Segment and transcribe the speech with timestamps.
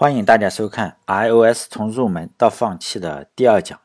[0.00, 3.80] 欢迎大家收看 iOS 从入门到放弃的第二讲。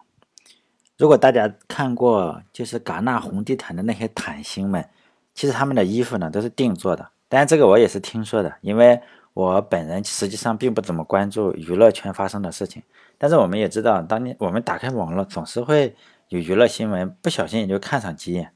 [0.96, 4.88] 如果大家看过就是戛纳红地毯的那些毯星们，
[5.34, 7.10] 其实他们的衣服呢都是定做的。
[7.28, 9.02] 当然这个我也是听说的，因为
[9.34, 12.84] 我本人实际上并不怎么关注娱乐圈发生的事情。
[13.18, 15.96] 但是我们也知道，当年我们打开网络，总是会
[16.30, 18.54] 有娱乐新闻，不小心也就看上几眼。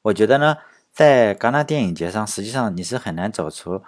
[0.00, 0.56] 我觉得呢，
[0.90, 3.82] 在戛纳电影节上，实际上你是很难找出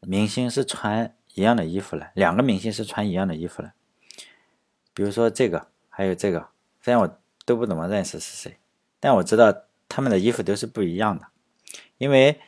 [0.00, 1.14] 明星是穿。
[1.40, 3.72] 一样的衣服了，两个明星是穿一样的衣服了。
[4.92, 6.48] 比如说这个，还有这个，
[6.82, 8.58] 虽然我都不怎么认识是谁，
[9.00, 9.54] 但我知道
[9.88, 11.26] 他们的衣服都是不一样的。
[11.96, 12.38] 因为，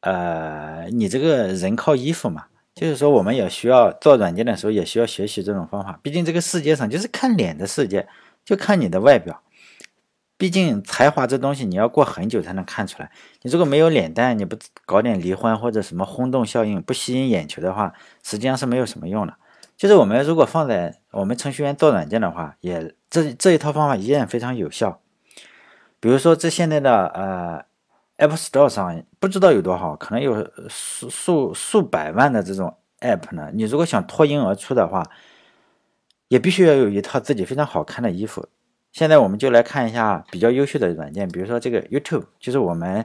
[0.00, 5.98] 呃，你这个人靠衣服嘛，就是说我们也需要做软件的时候也需要学习这种方法。
[6.02, 8.08] 毕竟这个世界上就是看脸的世界，
[8.44, 9.42] 就看你的外表。
[10.44, 13.10] 毕竟才华这东西，你要过很久才能看出来。
[13.40, 19.34] 你如果没有脸蛋，你不搞点离婚或者什么轰动效应，不吸引眼球的话，实际上是没有什么用的。
[19.74, 25.00] 就是我们如果放在我们程序员做软件的话，也这这一套方法依然非常有效。
[25.98, 27.64] 比如说，这现在的呃
[28.18, 33.50] App Store 上不知道有多少，可能有数数数百万的这种 App 呢。
[33.54, 35.02] 你如果想脱颖而出的话，
[36.28, 38.46] 也必须要有一套自己非常好看的衣服。
[38.94, 43.04] 现在我们就来看一下比较优秀的软件，比如说这个 YouTube，就是我们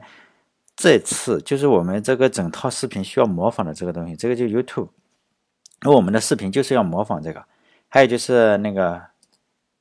[0.76, 4.90] 这次就是我们这个整套视频需要模仿的这个东西，这个就 YouTube。
[5.82, 7.44] 那我们的视频就是要模仿这个，
[7.88, 9.02] 还有就是那个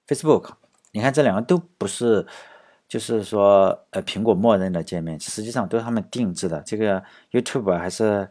[0.07, 0.53] Facebook，
[0.93, 2.27] 你看这两个都不是，
[2.89, 6.63] 就是说呃苹果默认的界面，实际上都是他们定制的。
[6.63, 8.27] 这个 YouTube 还是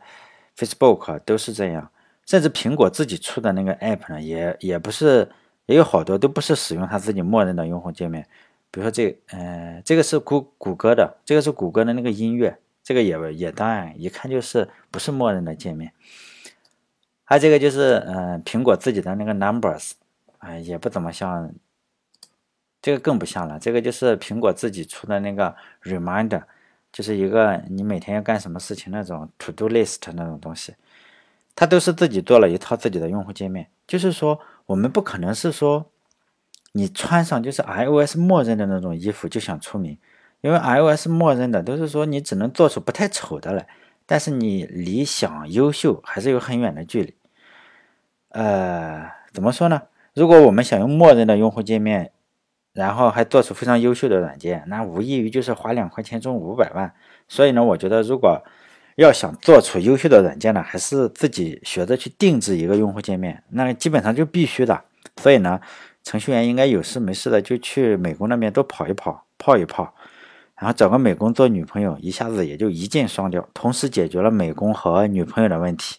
[0.58, 1.92] Facebook 都是这样，
[2.26, 5.30] 甚至苹果自己出的那个 App 呢，也也不是。
[5.68, 8.26] 也有好多都不是使用它自己默认的用户界面，
[8.72, 15.92] 比如说这，呃，这个是谷谷歌的，这个是谷歌的那个音乐，这个也也当然一看就是不是默认的界面。
[17.26, 19.92] 还有这个就是，嗯，苹果自己的那个 Numbers，
[20.38, 21.52] 哎，也不怎么像，
[22.82, 26.44] 这个更不像了，这个就是苹果自己出的那个 Reminder，
[26.94, 30.76] 就是一个你每天要干什么事情那种 To Do List 那种东西，
[31.54, 34.40] 它都是自己做了一套自己的用户界面，就是说。
[34.68, 35.92] 我们不可能是说，
[36.74, 39.98] 你穿上就是 iOS 默认的那种衣服就想出名，
[40.42, 43.68] 因为 iOS 默认的都是说你只能做出不太丑的来，
[44.06, 47.16] 但是你离想优秀还是有很远的距离。
[48.30, 49.84] 呃，怎么说呢？
[50.14, 52.12] 如果我们想用默认的用户界面，
[52.74, 56.94] 然后还做出非常优秀的软件，那无异于就是花两块钱中五百万。
[57.28, 58.44] 所以呢，我觉得如果
[58.98, 64.86] 要想做出优秀的软件呢，还是自己学着去定制一个用户界面，那基本上就必须的。
[65.18, 65.62] 所以呢，
[66.04, 69.94] 程序员应该有事没事的就去美工那边多跑一跑、泡一泡，
[70.56, 75.98] 然后找个美工做女朋友，一下子也就一箭双雕，同时解决了美工和女朋友的问题。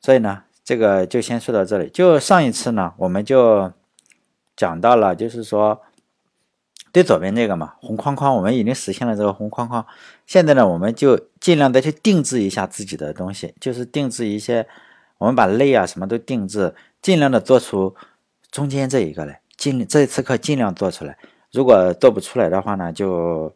[0.00, 1.88] 所以呢，这个就先说到这里。
[1.90, 3.72] 就上一次呢，我们就
[4.56, 5.80] 讲到了，就是说。
[6.92, 9.84] 最左边这个嘛，红框框，我们已经实现了这个红框框。
[10.26, 14.66] 现在呢，我们就尽量的去定制一下自己的东西，就是定制一些，
[15.18, 17.94] 我们把类啊什么都定制，尽量的做出
[18.50, 19.40] 中间这一个来。
[19.56, 21.16] 尽这一次课尽量做出来，
[21.52, 23.54] 如果做不出来的话呢，就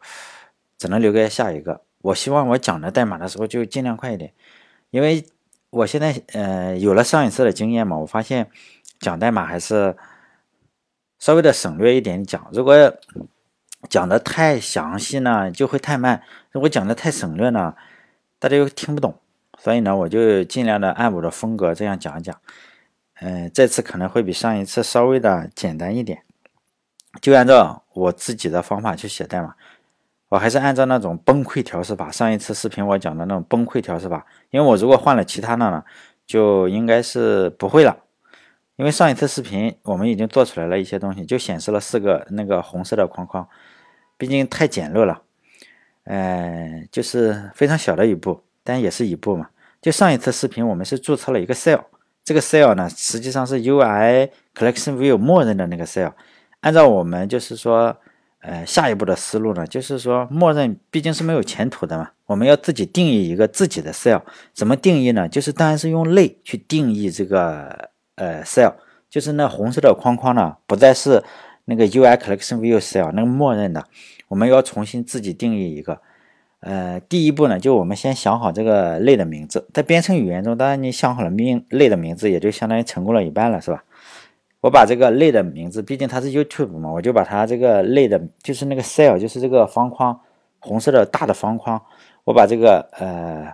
[0.79, 1.83] 只能留给下一个。
[2.03, 4.33] 我希望我讲的代码的时候就尽量快一点，
[4.91, 5.25] 因为
[5.71, 8.51] 我现在呃有了上一次的经验嘛，我发现
[8.99, 9.97] 讲代码还是。
[11.23, 12.75] 稍微的省略一点讲，如果
[13.89, 16.21] 讲的太详细呢，就会太慢；
[16.53, 17.75] 如果讲的太省略呢，
[18.39, 19.15] 大家又听不懂。
[19.59, 22.35] 所以呢，我就尽量的按我的风格这样讲讲。
[23.21, 26.23] 嗯，这次可能会比上一次稍微的简单一点，
[27.21, 29.55] 就按照我自己的方法去写代码。
[30.31, 35.85] 我还是按照那种崩溃调试法，上一次视频我讲的那种崩溃调试法，因为我如果换了其他的呢，
[36.25, 37.97] 就应该是不会了。
[38.81, 43.47] 因为上一次视频我们已经做出来了一些东西，就显示了四个那个红色的框框，
[44.17, 45.21] 毕竟太简陋了，
[46.05, 49.51] 呃，就是非常小的一步，但也是一步嘛。
[49.83, 51.83] 就上一次视频我们是注册了一个 cell，
[52.25, 56.15] 这个 cell 呢实际上是 UI collection view 默认的那个 cell。
[56.61, 57.95] 按照我们就是说，
[58.41, 64.23] 呃，下一步的思路呢，就是说默认毕竟是没有前途的嘛，我们要自己定义一个自己的 cell。
[64.55, 65.29] 怎么定义呢？
[65.29, 67.91] 就是当然是用类去定义这个。
[68.21, 68.75] 呃，cell
[69.09, 71.25] 就是那红色的框框呢，不再是
[71.65, 73.85] 那个 UI collection view cell 那个默认的，
[74.29, 76.01] 我们要重新自己定义一个。
[76.61, 83.83] 呃，第一步呢，就我们先想好这个类的名字，在编程语言中，当然你想好了名类的名字，也就相当于成功了一半了，是吧？
[84.61, 90.21] 我把这个类的名字，毕竟它是 YouTube 嘛，我就把它这个类的，就是那个 cell，就是这个方框，
[90.59, 91.81] 红色的大的方框，
[92.25, 93.51] 我把这个呃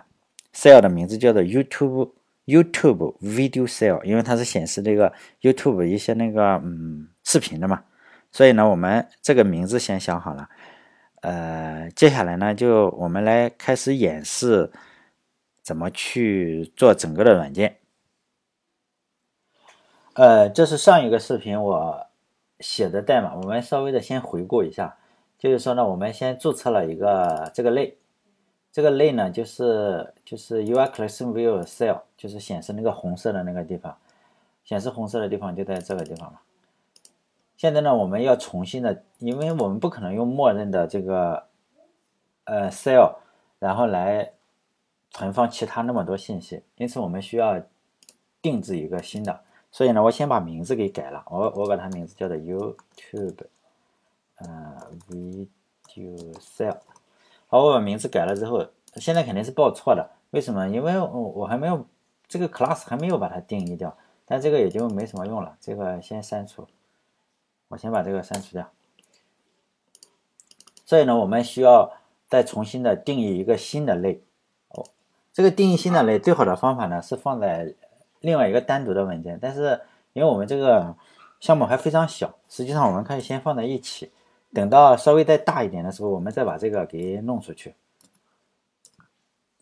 [0.53, 2.09] cell 的名字叫做 YouTube
[2.47, 7.83] YouTube Video Cell，因为它是显示这个 YouTube 一些那个嗯视频的嘛，
[8.31, 10.49] 所以呢，我们这个名字先想好了。
[11.21, 14.71] 呃，接下来呢，就我们来开始演示
[15.61, 17.77] 怎么去做整个的软件。
[20.13, 22.07] 呃，这是上一个视频我
[22.59, 24.97] 写的代码，我们稍微的先回顾一下。
[25.37, 27.97] 就是说呢，我们先注册了一个这个类，
[28.77, 33.97] 这个类呢就是就是 UI Collection View Cell，就是显示那个红色的那个地方，
[34.63, 36.41] 显示红色的地方就在这个地方嘛。
[37.55, 41.47] 现在呢，我们要重新的，因为我们不可能用默认的这个
[42.43, 43.15] 呃 Cell，
[43.57, 44.33] 然后来
[45.09, 47.59] 存放其他那么多信息，因此我们需要
[48.43, 49.41] 定制一个新的。
[49.71, 53.47] 所以呢，我先把名字给改了，我我把它名字叫做 YouTube。
[54.35, 54.77] 呃
[55.09, 56.77] ，video cell，
[57.49, 60.11] 好，我把名字改了之后，现在肯定是报错的。
[60.31, 60.67] 为什么？
[60.67, 61.85] 因为我我还没有
[62.27, 65.55] 这个 class 还没有把它定义掉，但这个也就没什么用了。
[65.61, 66.67] 这个先删除，
[67.69, 68.69] 我先把这个删除掉。
[70.85, 71.93] 所以呢，我们需要
[72.27, 74.21] 再重新的定义一个新的类。
[74.69, 74.83] 哦，
[75.31, 77.73] 这个定义新的类最好的方法呢是放在
[78.19, 79.79] 另外一个单独的文件，但是
[80.11, 80.93] 因为我们这个
[81.39, 84.11] 项目还非常小，实际上我们可以先放在一起。
[84.53, 87.75] 等到稍微再大一点的时候，我们再把这个给弄出去。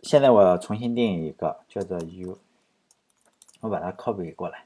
[0.02, 2.38] 现在我重新定义一个，叫做 U，
[3.62, 4.66] 我把它 copy 过来。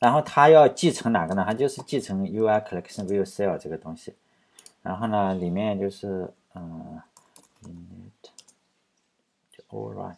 [0.00, 1.44] 然后它要继承哪个呢？
[1.46, 4.14] 它就是继承 UI Collection View Cell 这个东西。
[4.82, 7.00] 然后呢，里面就是嗯
[7.62, 8.30] ，init，
[9.50, 10.16] 就 all right。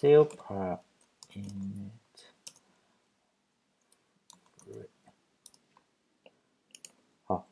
[0.00, 0.78] Super
[1.34, 1.90] init
[7.24, 7.44] 好，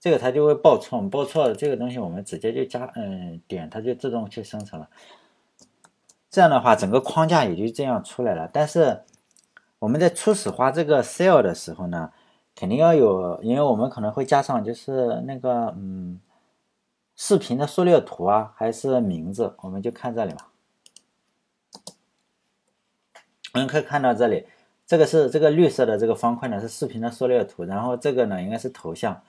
[0.00, 4.90] 这个它就会报错，报错了这个东西我们直接就加嗯点，它就自动去生成了。
[6.28, 8.50] 这样的话，整个框架也就这样出来了。
[8.52, 9.04] 但是
[9.78, 12.12] 我们在初始化这个 cell 的时候呢，
[12.56, 16.20] 肯定要有，因为我们可能会加上就是那个嗯。
[17.14, 19.54] 视频的缩略图啊，还是名字？
[19.58, 20.51] 我们就看这里吧。
[23.54, 24.46] 我们可以看到这里，
[24.86, 27.64] 这个是这个绿色的这个方块呢，是视频的缩略图。
[27.64, 29.20] 然后这个呢，应该是头像。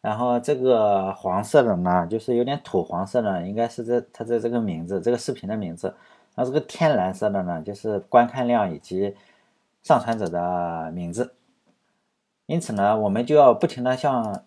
[0.00, 5.94] 然后这个黄色的呢，就是有点土黄色的，应该是这它的这个名字，这个视频的名字。
[6.34, 9.14] 然后这个天蓝色的呢，就是观看量以及
[9.82, 11.34] 上传者的名字。
[12.46, 14.44] 因此呢，我们就要不停的向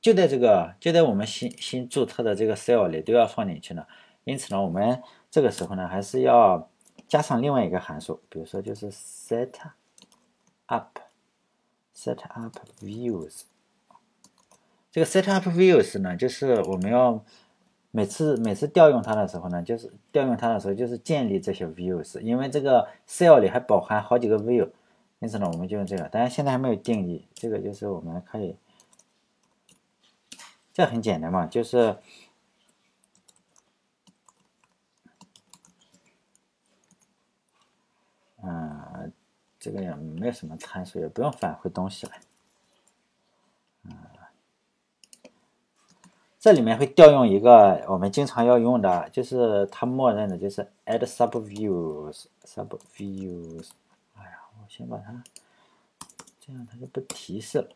[0.00, 3.86] 就在这个，就在我们新新注册的这个 cell 里都要放进去呢。
[4.24, 6.68] 因此呢，我们这个时候呢，还是要
[7.08, 9.52] 加上另外一个函数，比如说就是 set
[10.66, 10.98] up
[11.94, 13.42] set up views。
[14.90, 17.24] 这个 set up views 呢，就是我们要
[17.90, 24.70] 每次每次调用它的时候呢，就是调用它的时候就是建立这些 views，因为这个 cell 里还包含好几个 view，
[25.18, 26.08] 因此呢，我们就用这个。
[26.08, 28.56] 当然现在还没有定义，这个就是我们可以。
[30.72, 31.96] 这很简单嘛，就是，
[38.42, 39.10] 嗯，
[39.66, 42.12] 这个也没有什么参数，也不用返回东西了。
[43.82, 43.92] 嗯，
[46.38, 53.70] 这里面会调用一个我们经常要用的，就是它默认的就是 add subviews，subviews。
[54.14, 55.20] 哎呀，我先把它，
[56.38, 57.68] 这样它就不提示了。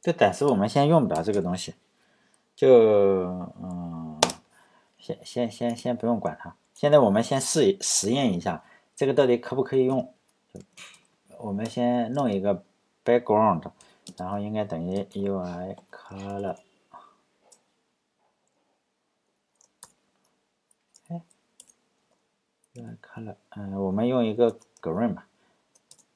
[0.00, 1.74] 这暂时我们先用不着这个东西，
[2.56, 2.68] 就
[3.62, 4.18] 嗯，
[4.98, 6.56] 先先先先不用管它。
[6.72, 8.64] 现在我们先试实验一下，
[8.96, 10.14] 这个到底可不可以用？
[11.38, 12.64] 我们先弄一个
[13.04, 13.70] background，
[14.16, 16.56] 然后应该等于 UI color。
[21.08, 21.22] 哎
[22.74, 25.26] ，UI color，嗯，我们用一个 green 吧，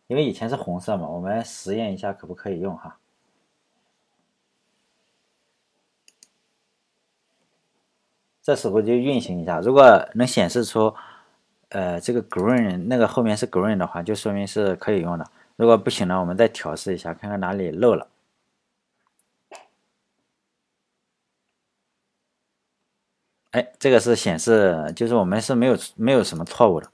[0.07, 2.99] 因为以前是红色嘛，我们实验一下可不可以用哈。
[8.45, 10.95] 这时候就运行一下，如果能显示出，
[11.71, 15.27] 呃，这个 green 那个后面是 green 的话，就说明是可以用的。
[15.57, 18.07] 如果不行呢，我们再调试一下，看看哪里漏了。
[23.53, 26.89] 哎，这个是显示，就是我们是没有没有什么错误的。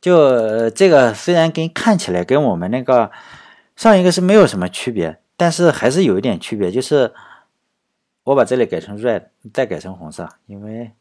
[0.00, 3.10] 就就这个虽然跟看起来跟我们那个
[3.74, 7.12] 上一个是没有什么区别，但是还是有一点区别，就是
[8.28, 10.92] 我把这里改成 red，再改成红色，因为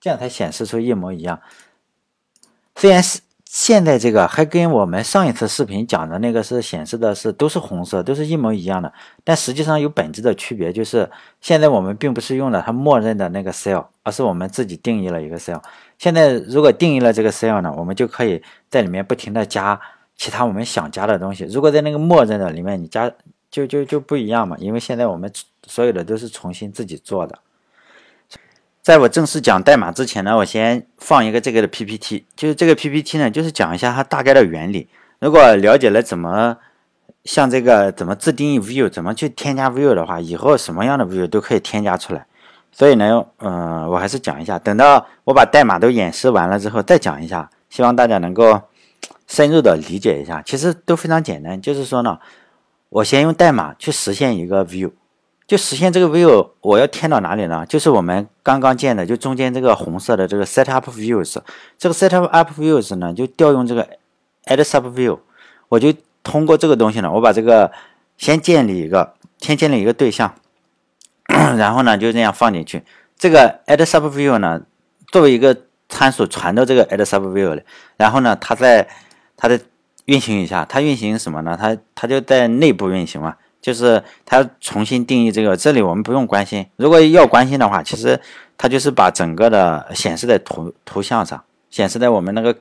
[0.00, 1.40] 这样才显示出一模一样。
[2.74, 3.20] 虽然是。
[3.48, 8.92] 现在这个还跟我们上一次视频讲的那个是显示的是都是红色，都是一模一样的，
[9.24, 11.08] 但实际上有本质的区别，就是
[11.40, 15.62] 现在我们并不是用了它默认的那个 cell，而是我们自己定义了一个 cell。
[15.96, 19.80] 现在如果定义了这个 cell 呢，我们就可以在里面不停的加
[20.16, 21.44] 其他我们想加的东西。
[21.44, 23.10] 如果在那个默认的里面你加，
[23.50, 25.32] 就就就不一样嘛，因为现在我们
[25.66, 27.38] 所有的都是重新自己做的。
[28.82, 34.88] 在我正式讲代码之前呢，我先放一个这个的 PPT，就是这个 PPT 呢，就是讲一下它大概的原理。
[35.18, 36.56] 如果了解了怎么
[37.24, 42.26] 像这个怎么自定义 view，怎么去添加 view 的话，以后什么样的 view 都可以添加出来。
[42.70, 48.60] 所以呢，嗯，我还是讲一下，等到我把代码都演示完了之后再讲一下，希望大家能够
[49.26, 50.42] 深入的理解一下。
[50.42, 52.18] 其实都非常简单，就是说呢，
[52.96, 54.90] 我先用代码去实现一个 view。
[55.46, 57.64] 就实现这个 view，我要添到哪里呢？
[57.66, 61.36] 就是我们刚刚建的，就中间这个红色的这个 setup views。
[61.78, 63.86] 这个 setup views 呢，就调用这个
[64.46, 65.18] add sub view。
[65.68, 67.70] 我就通过这个东西呢，我把这个
[68.16, 70.34] 先建立一个，先建立一个对象，
[71.28, 72.82] 然后呢就这样放进去。
[73.18, 74.62] 这个 add sub view 呢，
[75.12, 75.54] 作为一个
[75.88, 77.62] 参数传到这个 add sub view 里，
[77.98, 78.88] 然后呢，它在
[79.36, 79.60] 它的
[80.06, 81.56] 运行一下，它运行什么呢？
[81.60, 83.36] 它它就在内部运行嘛。
[83.62, 86.64] 就是它重新定义这个，这里我们不用关心。
[86.76, 88.20] 如果要关心的话，其实
[88.56, 92.56] 它就是把整个的显示在图图像上，显示在我们那个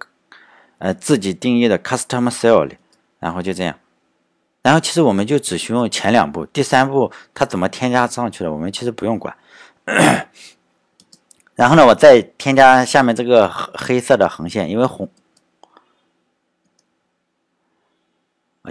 [0.80, 2.78] 呃自己定义的 custom cell 里，
[3.20, 3.76] 然后就这样。
[4.64, 9.36] 然后其实我们就只需要前两步，第三步它怎么添加上去的，我们其实不用管。
[11.54, 15.08] 然后呢，我再添加下面这个黑色的横线，因为红，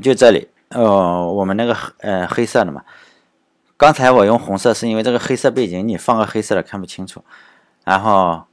[0.01, 0.49] 就这里。
[0.71, 2.83] 呃，我们那个呃黑色的嘛，
[3.77, 7.23] 刚才我用红色是因为这个黑色背景，你放个黑色的看不清楚。
[7.85, 8.45] 然后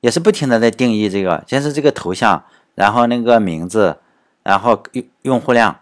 [0.00, 3.98] 也是不停的在定义这个，先是这个头像，然后那个名字，
[4.42, 5.80] 然后用用户量，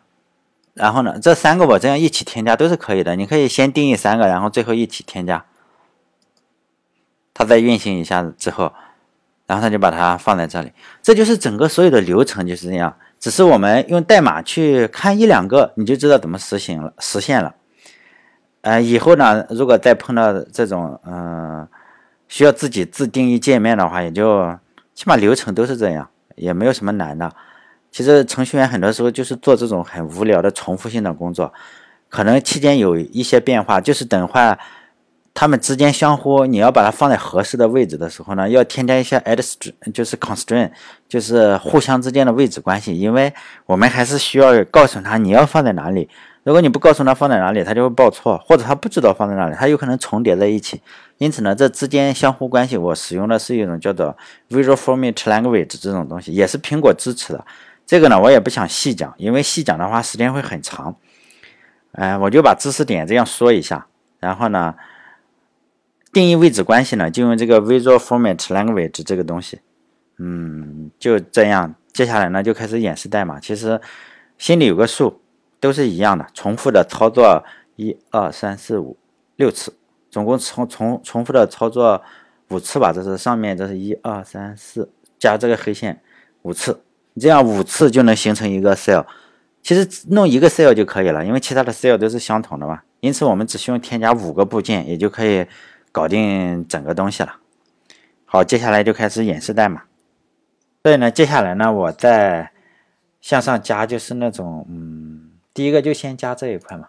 [0.75, 3.17] 然后呢这三个我这样一起添加都是可以的。
[3.17, 5.45] 你可以先定义三个，然后最后一起添加。
[7.33, 8.73] 它再运行一下子之后，
[9.47, 10.73] 然后它就把它放在这里。
[11.01, 12.95] 这就是整个所有的流程就是这样。
[13.23, 17.55] 只是我们用代码去看一两个，你就知道怎么实行了，实现了。
[18.63, 21.69] 呃，以后呢，如果再碰到这种嗯
[22.27, 24.59] 需要自己自定义界面的话，也就
[24.93, 27.33] 起码流程都是这样，也没有什么难的。
[27.93, 31.55] 其实程序员很多时候就是做这种很无聊的重复性的工作，
[32.09, 34.59] 可能期间有一些变化，就是等会。
[35.35, 40.71] 它们之间相互，你要把它放在合适的位置的时候呢，要添加一些 add string，就是 constraint，
[41.09, 42.99] 就是互相之间的位置关系。
[42.99, 43.33] 因为
[43.65, 46.09] 我们还是需要告诉他你要放在哪里。
[46.45, 50.83] 如果你不告诉他放在哪里，他就会报错，或者他不知道放在哪里，他有可能重叠在一起。
[51.17, 54.15] 因此呢，这之间相互关系，我使用的是一种叫做
[54.51, 57.43] Visual Format Language 这种东西，也是苹果支持的。
[57.87, 60.95] 这个呢，我也不想细讲，因为细讲的话时间会很长。
[61.93, 63.87] 哎，我就把知识点这样说一下，
[64.21, 64.75] 然后呢。
[66.13, 69.61] 定义位置关系呢，就用这个 Visual Format Language 这个东西，
[70.19, 71.75] 嗯，就这样。
[71.91, 73.41] 接下来呢，就开始演示代码。
[73.41, 73.81] 其实
[74.37, 75.21] 心里有个数，
[75.59, 77.43] 都是一样的，重复的操作
[77.77, 78.97] 一二三四五
[79.37, 79.75] 六次，
[80.11, 82.03] 总共重重重复的操作
[82.49, 82.93] 五次吧。
[82.93, 86.01] 这是上面这是一二三四加这个黑线
[86.43, 86.83] 五次，
[87.19, 89.07] 这样五次就能形成一个 cell。
[89.63, 92.81] 其实弄一个 cell 就可以了，因为其他的 cell 都是相同的嘛。
[93.01, 95.47] 因此我们只需要添加五个部件，也就可以。
[95.93, 97.37] 搞定整个东西了，
[98.25, 99.83] 好，接下来就开始演示代码。
[100.83, 102.51] 所以呢，接下来呢，我再
[103.21, 106.89] 向上加，就是那种，嗯，第一个就先加这一块嘛，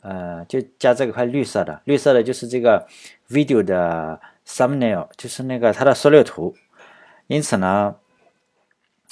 [0.00, 2.86] 呃，就加这一块绿色的，绿色的就是这个
[3.28, 6.54] video 的 thumbnail，就是那个它的缩略图。
[7.26, 7.96] 因此呢，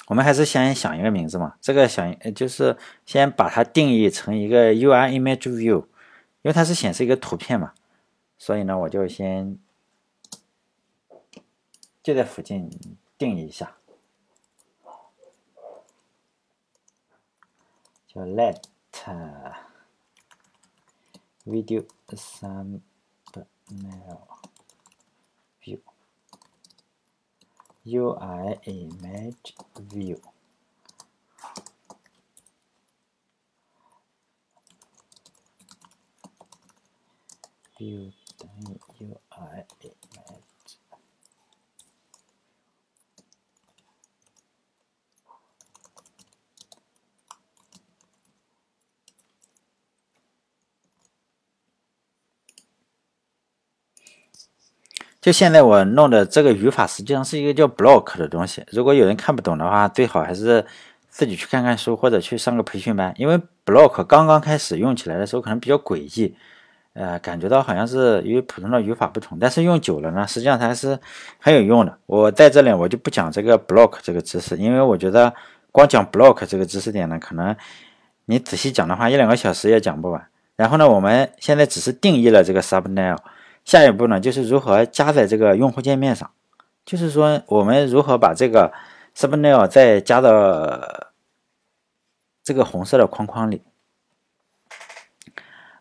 [0.06, 5.80] 我们还是先想一个名字嘛，这个想就是先把它定义成一个 UI image view，
[6.42, 7.72] 因为它是显示一个图片嘛。
[8.38, 9.58] 所以呢，我就先
[12.02, 12.70] 就在附近
[13.18, 13.76] 定一下，
[18.06, 18.62] 叫 let
[21.44, 23.46] video thumbnail
[25.60, 25.80] view
[27.84, 30.20] UI image view。
[37.78, 38.12] view
[55.20, 60.64] 就现在我弄的这个语法实际上是一个叫 block 的东西如果有人看不懂的话最好还是
[61.10, 63.12] 自己去看看书或者去上个培训班。
[63.16, 66.34] 因为 block 刚刚开始用起来的时候可能比较诡异
[66.98, 69.38] 呃，感觉到好像是与普通的语法不同。
[69.38, 70.98] 但是用久了呢，实际上它还是
[71.38, 71.96] 很有用的。
[72.06, 75.32] 我在这里我就不讲这个 block 这个知识，因为我觉得
[75.70, 77.54] 光讲 block 这个知识点呢，可能
[78.24, 80.26] 你仔细讲的话，一两个小时也讲不完。
[80.56, 83.16] 然后呢，我们现在只是定义了这个 subnail。
[83.64, 86.28] 下一步呢，就是如何加在这个用户界面上，
[86.84, 88.72] 就是说我们如何把这个
[89.14, 90.80] subnail 再加到
[92.42, 93.62] 这个红色的框框里。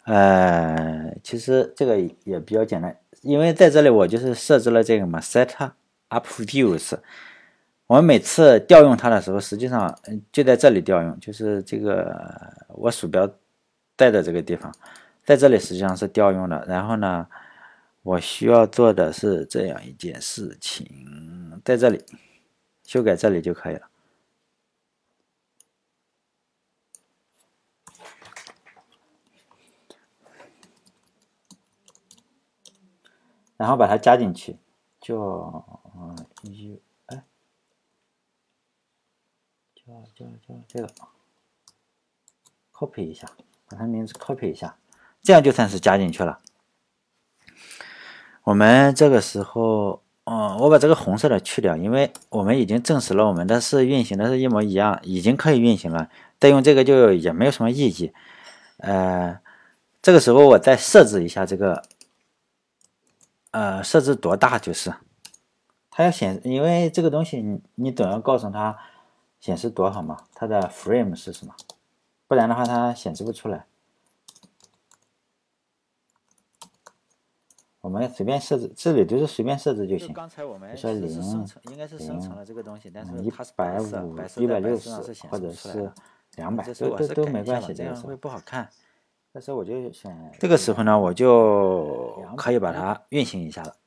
[0.07, 5.69] 呃，其实这个也比较简单，因为在这里我就是设置了这个嘛，set
[6.07, 6.97] up views。
[7.85, 9.93] 我们每次调用它的时候，实际上
[10.31, 12.19] 就在这里调用，就是这个
[12.69, 13.29] 我鼠标
[13.95, 14.73] 带的这个地方，
[15.23, 16.65] 在这里实际上是调用的。
[16.67, 17.27] 然后呢？
[18.03, 20.87] 我需要做的是这样一件事情，
[21.65, 22.01] 在这里
[22.85, 23.81] 修改这里就可以了，
[33.57, 34.55] 然后把它加进去，
[35.01, 35.15] 叫
[35.95, 37.23] 嗯一哎，
[39.75, 40.89] 叫叫叫这个
[42.71, 43.27] ，copy 一下，
[43.67, 44.77] 把它名字 copy 一下，
[45.21, 46.39] 这样就算是加进去了。
[48.43, 56.09] 我们这个时候，嗯，我把这个红色的去掉，因为我们已经证实了我们的是运行的是一模一样，已经可以运行了。
[56.39, 58.13] 再用这个就也没有什么意义。
[58.77, 59.39] 呃，
[60.01, 61.83] 这个时候我再设置一下这个，
[63.51, 64.93] 呃，设置多大就是，
[65.89, 68.77] 它要显，因为这个东西你你总要告诉它
[69.39, 71.55] 显示多少嘛，它的 frame 是什么，
[72.27, 73.65] 不然的话它显示不出来。
[77.81, 80.11] 我们随便设置，这里就是随便设置就行。
[80.13, 81.09] 刚才我们说零
[81.71, 84.89] 应该是生成了这个东西，但是一百五、一百六十
[85.29, 85.89] 或者是
[86.35, 88.69] 两百，都都都没关系，这样会不好看。
[89.37, 93.77] 但是我就想这个时候呢，我就可以把它运行一下了。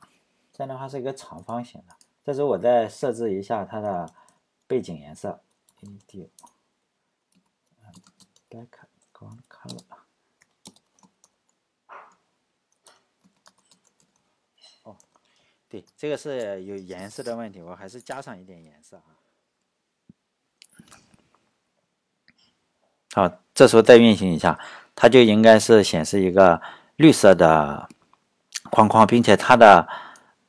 [0.53, 1.97] 这样的话是一个长方形的。
[2.23, 4.15] 这时候我再设置一下它的
[4.69, 5.43] 背景颜色
[8.49, 9.83] background color。
[15.69, 19.19] 对，这个是有颜色的问题，我还是加上一点颜色啊。
[23.13, 24.57] 好，这时候再运行一下，
[25.01, 26.61] 它就应该是显示一个
[26.97, 27.89] 绿色的
[28.69, 29.89] 框框，并且它的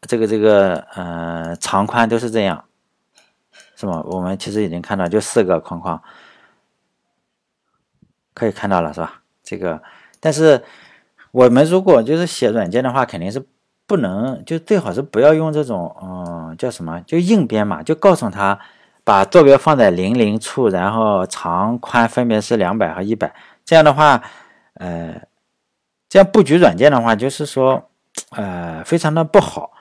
[0.01, 2.65] 这个这个呃长宽都是这样，
[3.77, 4.03] 是吗？
[4.05, 6.03] 我们其实已经看到，就四个框框，
[8.33, 9.21] 可以看到了，是吧？
[9.41, 9.81] 这个，
[10.19, 10.61] 但是
[11.31, 13.47] 我们如果就是写软件的话，肯定是。
[13.87, 17.01] 不能，就最好是不要用这种，嗯，叫什么？
[17.01, 18.57] 就硬编码，就告诉他
[19.03, 23.35] 把坐标放在零零处，然后长宽分别是两百和一百。
[23.65, 24.23] 这样的话，
[24.81, 25.21] 呃，
[26.09, 27.89] 这样布局软件的话，就是说，
[28.31, 29.71] 呃，非常的不好。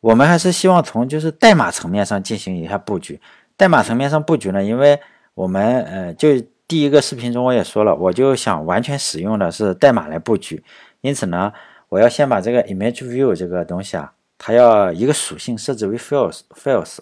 [0.00, 3.20] 我们还是希望从就是代码层面上进行一下布局。
[3.56, 4.98] 代码层面上布局呢，因为
[5.34, 6.28] 我们，呃，就
[6.66, 10.62] 第一个视频中我也说了，我就想完全使用的是代码来布局，
[11.00, 11.52] 因此呢。
[11.90, 16.98] 我要先把这个 image view 这个东西啊，它要一个属性设置为 false，false，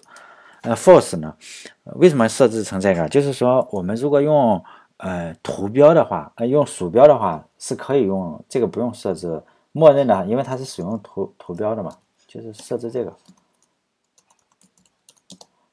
[0.63, 1.35] 呃，false 呢，
[1.97, 3.07] 为什么设置成这个？
[3.07, 4.65] 就是说，我们如果用
[4.99, 11.91] 呃图标的话，呃用鼠标的话是可以用这个不用设置，默认的，因为它是使用图图标的嘛，
[12.29, 13.13] 就是设置这个，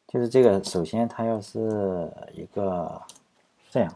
[0.07, 3.01] 就是这个，首先它要是一个
[3.69, 3.93] 这样，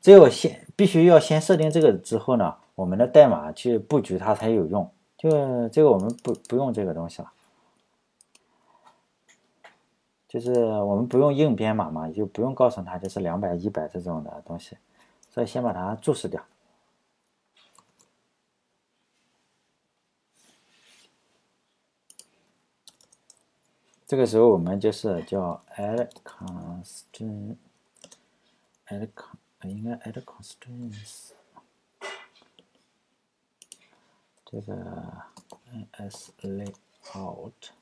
[0.00, 2.54] 只有先必须要先设定这个之后呢。
[2.76, 5.28] 我们的代码去布局它才有用，就
[5.68, 7.30] 这个我们不不用这个东西了，
[10.30, 14.78] 就是我们不用硬编码嘛，就不用告诉他就是两百、一百这种的东西，
[15.28, 16.46] 所以先把它注释掉。
[24.06, 27.56] 这个时候我们就是叫 add constraint，add
[29.12, 29.36] con
[29.68, 31.32] 应该 add constraints。
[34.44, 35.24] 这个
[35.94, 37.72] as layout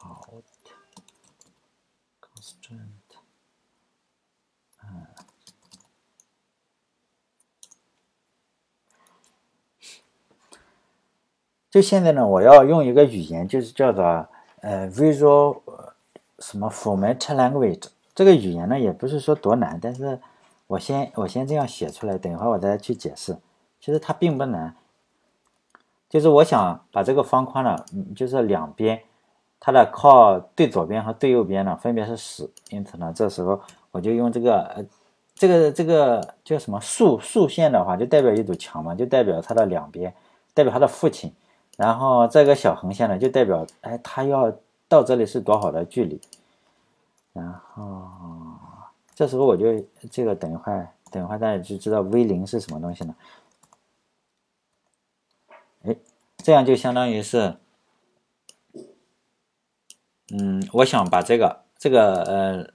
[0.00, 0.44] layout
[2.20, 2.78] constraint，
[4.82, 5.06] 嗯，
[11.70, 14.04] 就现在呢，我要用一个语言，就是叫做
[14.60, 15.60] 呃 Visual
[16.38, 17.88] 什么 Format Language。
[18.14, 20.20] 这个语言呢，也不是说多难，但是。
[20.70, 23.36] 我先我先这样写出来，等一会儿我再去解释。
[23.80, 24.76] 其实它并不难，
[26.08, 27.84] 就是我想把这个方框呢，
[28.14, 29.02] 就是两边
[29.60, 34.84] 它的靠最左边和最右边呢分别是十，因此呢，这时候我就用这个呃
[35.34, 40.12] 这个这个叫什么竖竖线的话，就代表一堵墙嘛，就代表它的两边，
[40.54, 41.30] 代表它的父亲。
[41.76, 44.52] 然后这个小横线呢，就代表哎，它要
[44.88, 46.20] 到这里是多少的距离。
[47.32, 48.02] 然后
[49.14, 49.64] 这时候我就
[50.10, 53.14] 这个等一会儿，等一会儿大家就知道 v 零是什么东西了。
[55.84, 55.96] 哎，
[56.38, 57.56] 这样就相当于是，
[60.32, 62.72] 嗯，我想把这个这个呃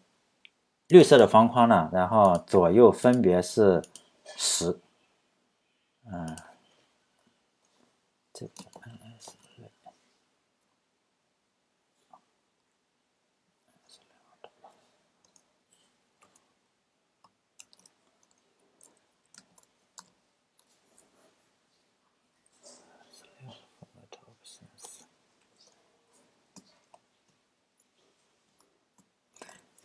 [0.89, 3.81] 绿色的方框呢，然后左右分别是
[4.35, 4.77] 十，
[6.11, 6.37] 嗯，
[8.33, 8.53] 这个。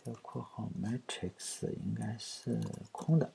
[0.11, 2.59] 个括号 matrix 应该是
[2.91, 3.31] 空的，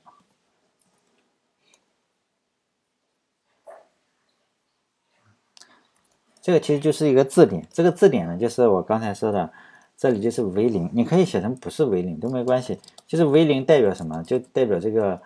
[6.41, 7.67] 这个其实就是一个字典。
[7.71, 9.51] 这个字典呢，就是我刚才说的，
[9.97, 12.79] 这里就是 v 零，你可以写成不是 v 零都没关系。
[13.07, 14.23] 就是 v 零代表什么？
[14.23, 15.21] 就代表这个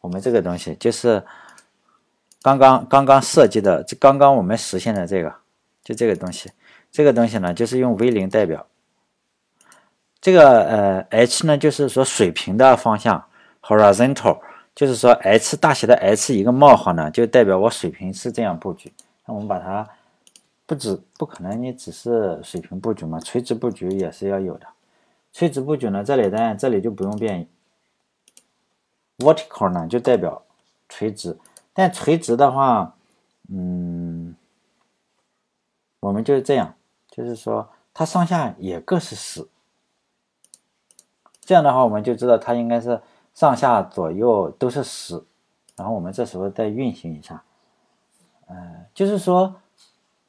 [0.00, 1.22] 我们这个东西，就是
[2.42, 5.34] 刚刚刚刚设计的，就刚刚我们实现的这个，
[5.84, 6.50] 就这个东西。
[6.90, 8.66] 这个东西呢，就是用 v 零代表。
[10.26, 13.24] 这个呃，h 呢，就是说水平的方向
[13.62, 14.40] ，horizontal，
[14.74, 18.92] 就是说 h 大写的 h 一个冒号呢，就代表我水平是这样布局。
[19.24, 19.88] 那我们把它
[20.66, 24.66] 不止不可能，你只是水平布局嘛，垂直布局也是要有的。
[25.32, 27.46] 垂直布局呢，这里当然这里就不用变
[29.18, 30.42] ，vertical 呢就代表
[30.88, 31.38] 垂直，
[31.72, 32.96] 但垂直的话，
[33.48, 34.34] 嗯，
[36.00, 36.74] 我们就是这样，
[37.12, 39.46] 就是说它上下也各是十。
[41.46, 43.00] 这样的话，我们就知道它应该是
[43.32, 45.22] 上下左右都是十，
[45.76, 47.40] 然后我们这时候再运行一下，
[48.48, 48.56] 呃，
[48.92, 49.54] 就是说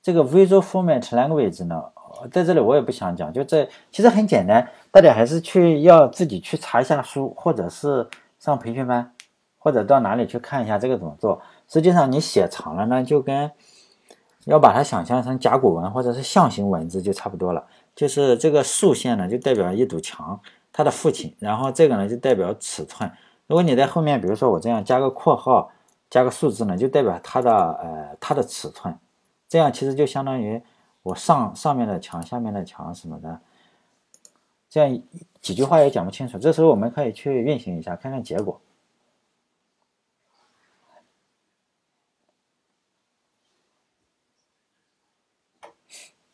[0.04, 1.84] 这个 Visual Format Language 呢，
[2.32, 8.08] 在这里我也不想讲，就这其实很简单，大家还是去要自己去查一下书，或者是
[8.40, 9.12] 上培训班，
[9.58, 11.42] 或者到哪里去看一下这个怎么做。
[11.68, 13.52] 实际上你写长了呢，就跟
[14.46, 20.40] 要把它想象成甲骨文或者是象形文字就差不多了，就是这个竖线呢就代表一堵墙。
[20.78, 23.12] 他的父亲，然后这个呢就代表尺寸。
[23.48, 25.72] 如果你在后面，比如说我这样加个括号，
[26.08, 28.96] 加个数字呢，就代表它的呃它的尺寸。
[29.50, 30.62] 这样其实就相当于
[31.02, 33.42] 我上上面的墙，下面的墙什么的。
[34.70, 35.02] 这样
[35.42, 36.38] 几句话也讲不清楚。
[36.38, 38.62] 这时候我们可以去运行一下，看看结果。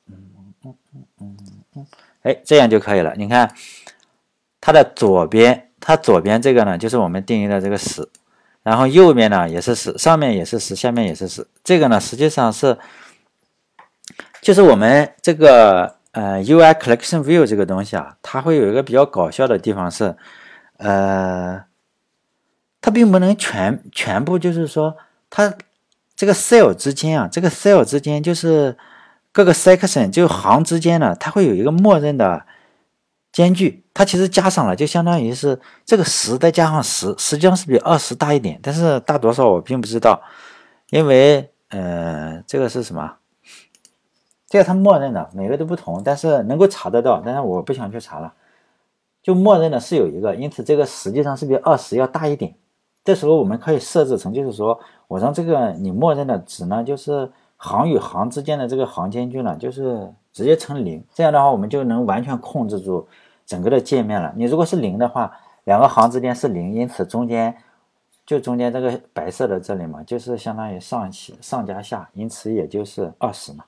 [0.08, 1.38] 嗯嗯嗯嗯
[1.76, 1.88] 嗯，
[2.24, 3.16] 哎，这样就可以了。
[3.16, 3.50] 你看。
[4.66, 8.08] 它的左边，它左边这个呢，就是我们定义的这个十，
[8.64, 11.46] 然后右边呢也是十，上面也是十，下面也是十。
[11.66, 12.78] 这个呢，实际上是，
[14.42, 20.16] 就是我们这个呃 UI Collection View 这个东西啊，它会有一个比较搞笑的地方是，
[20.78, 21.62] 呃，
[22.80, 24.96] 它并不能全全部就是说，
[25.30, 25.54] 它
[26.16, 28.78] 这个 cell 之间啊，这个 cell 之间就是
[29.34, 32.46] 各个 section 就行之间呢，它会有一个默认的。
[33.34, 40.22] 间距它其实加上了，就相当于是这个十再加上十，实际上是比二十大一点，但是大多少我并不知道，
[40.92, 43.16] 因为呃，这个是什么？
[44.48, 48.32] 这个它默认的，每个都不同，但是能够查得到，但是我不想去查了，
[49.24, 52.54] 就默认的是有一个，因此这个实际上是比二十要大一点。
[53.04, 63.08] 这时候我们可以设置成，就是说我让这个你默认的值呢，就是行与行之间的这个行间距呢，就是直接乘零，这样的话我们就能完全控制住。
[63.46, 67.56] 整个的界面了，你如果是零的话，两个行之间是零，因此中间
[68.26, 73.66] 就中间这个白色的这里嘛，就是相当于上起上加下，因此也就是二十嘛。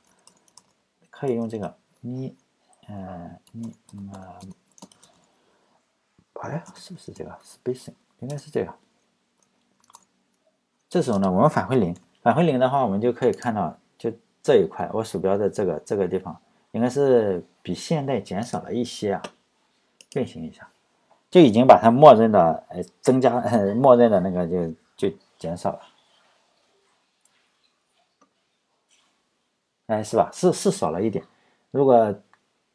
[1.09, 2.35] 可以用这个咪，
[2.89, 3.73] 嗯咪
[4.11, 4.35] 嘛，
[6.41, 7.93] 哎，是不是这个 spacing？
[8.19, 8.73] 应该是这个。
[10.89, 14.11] 这时候呢，我们返回零，返回零的话，我们就可以看到，就
[14.43, 16.37] 这一块，我鼠标的这个这个地方，
[16.71, 19.23] 应该是比现在减少了一些啊。
[20.15, 20.67] 运行一下，
[21.29, 23.41] 就已经把它默认的呃增加，
[23.75, 25.79] 默认的那个就就减少了，
[29.87, 30.29] 哎，是吧？
[30.33, 31.23] 是是少了一点。
[31.71, 32.15] 如果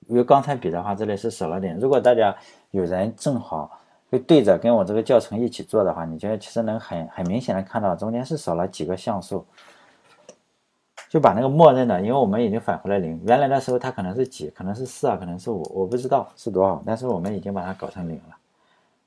[0.09, 1.79] 与刚才比的话，这里是少了点。
[1.79, 2.37] 如果大家
[2.71, 3.81] 有人正好
[4.13, 9.47] 就对着跟我这个教程一起做的话，你觉得其实能很很明显的看到中间是少了几个像素。
[11.11, 18.37] 就把那个默认的，因为我们已经返回了零，原来的时候它可能是几，可能是四啊，可能是五，我不知道是多少，但是我们已经把它搞成零了。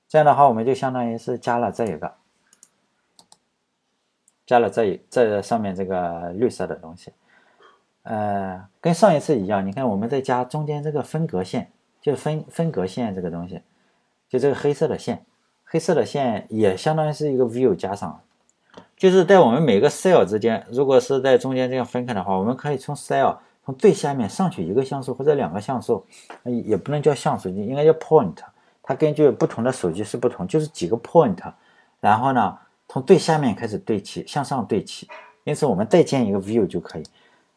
[0.09, 2.13] 这样的话，我们就相当于是加了这一个，
[4.45, 7.13] 加了这一这上面这个绿色的东西，
[8.01, 13.61] 呃，跟上一次一样，你看我们再加中间这个分隔线，就分分隔线这个东西，
[14.27, 15.25] 就这个黑色的线，
[15.63, 18.19] 黑色的线也相当于是一个 view 加上。
[19.03, 23.35] 就是在我们每个 cell 之间，如果是在中间这样分开的话，我们可以从 cell
[23.65, 26.05] 从最下面上去一个像素或者两个像素，
[26.45, 28.37] 也不能叫像素，应该叫 point。
[28.81, 31.35] 它根据不同的手机是不同，就是几个 point，
[31.99, 35.05] 然后呢，从最下面开始对齐，向上对齐。
[35.43, 37.03] 因此，我们再建一个 view 就可以。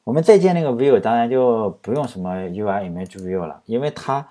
[0.03, 4.27] 我们再建那个 view，当然就不用什么 UI image view 了，因为它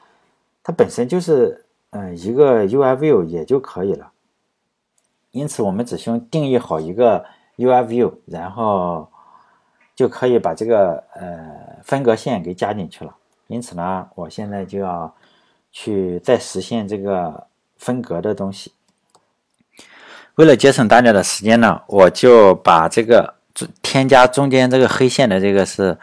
[0.62, 4.12] 它本身就是嗯一个 UI view 也就可以了。
[5.36, 7.26] 因此，我们只需要定义好一个
[7.58, 9.12] UI view，然后
[9.94, 13.14] 就可以把这个呃分隔线给加进去了。
[13.48, 15.14] 因此呢，我现在就要
[15.74, 18.72] 去再实现这个分隔的东西。
[20.36, 23.36] 为了节省大家的时间呢，我就把这个
[23.82, 25.98] 添加中间这个黑线的这个是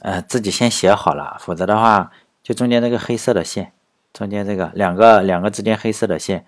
[0.00, 2.10] 呃自己先写好了，否则的话，
[2.42, 3.70] 就中间这个黑色的线，
[4.14, 6.46] 中间这个两个两个之间黑色的线。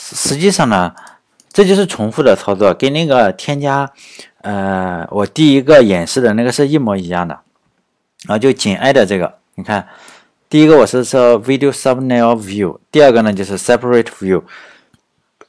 [0.00, 0.94] 实际上呢，
[1.52, 3.90] 这就是重复的操作，跟那个添加，
[4.42, 7.40] 呃，我第一个演示的那个是一模一样的，
[8.26, 9.88] 然后就紧挨着这个，你看，
[10.48, 14.44] 第一个我是说 video thumbnail view，第二个呢就是 separate view，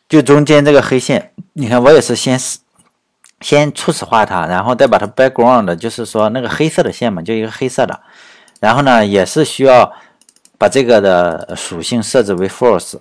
[0.10, 2.38] 就中间这个黑线，你看我也是先
[3.42, 8.00] 先初始化它，然后再把它 background，就是说那个黑色的线嘛，就一个黑色的，
[8.60, 9.94] 然后呢也是需要
[10.58, 12.98] 把这个的属性设置为 false。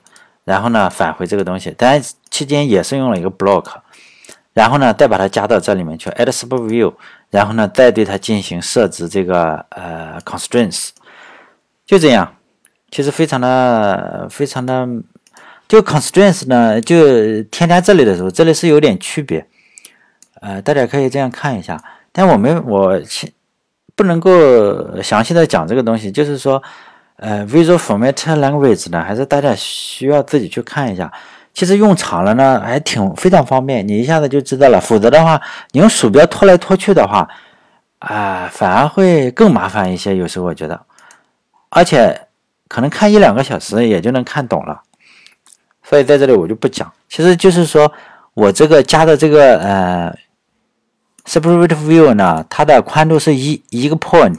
[0.48, 3.66] 然后呢，返回这个东西，当然期间也是用了一个 block，
[4.54, 6.94] 然后呢，再把它加到这里面去，add sub view，
[7.28, 10.88] 然后呢，再对它进行设置这个呃 constraints，
[11.84, 12.34] 就这样，
[12.90, 14.88] 其实非常的非常的，
[15.68, 19.46] 就 constraints 呢，就添加这里的时候，这里是有点区别，
[20.40, 21.78] 呃，大家可以这样看一下，
[22.10, 22.98] 但我们我
[23.94, 26.62] 不能够详细的讲这个东西，就是说。
[27.18, 31.12] 呃，Visual Format Language 呢，还是大家需要自己去看一下。
[31.52, 34.80] 其实用长了呢，还挺非常方便，你一下子就知道了。
[34.80, 35.40] 否则的话，
[35.72, 37.28] 你用鼠标拖来拖去的话，
[37.98, 40.14] 啊，反而会更麻烦一些。
[40.14, 40.80] 有时候我觉得，
[41.70, 42.28] 而且
[42.68, 44.80] 可能看一两个小时也就能看懂了。
[45.82, 46.92] 所以在这里我就不讲。
[47.08, 47.90] 其实就是说
[48.34, 50.16] 我这个加的这个呃
[51.24, 54.38] ，Separate View 呢，它的宽度是一一个 point，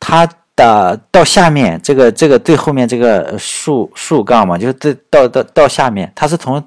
[0.00, 0.28] 它。
[0.60, 6.62] 的到下面这个这个最后面这个竖竖杠嘛，就是这到到到下面，它是从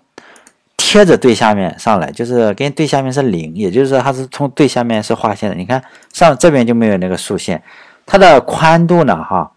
[0.75, 5.56] 贴着最下面上来，就是跟最下面是零，也就是说它是从最下面是划线的。
[5.56, 7.62] 你看上这边就没有那个竖线，
[8.03, 9.51] 它的宽度呢，哈，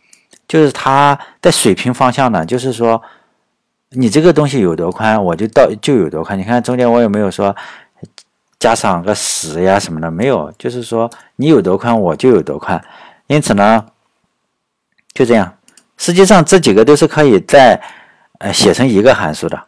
[0.46, 3.01] 就是它在水平方向呢，就是说
[3.90, 6.38] 你这个东西有多宽，我就到就有多宽。
[6.38, 7.57] 你看中间我有没有说
[8.59, 10.11] 加上个十呀什么的？
[10.11, 12.79] 没有，就是说你有多宽我就有多宽。
[13.29, 13.87] 因此呢。
[15.16, 15.57] 就这样，
[15.96, 17.81] 实际上这几个都是可以在
[18.38, 19.59] 呃写成一个函数的，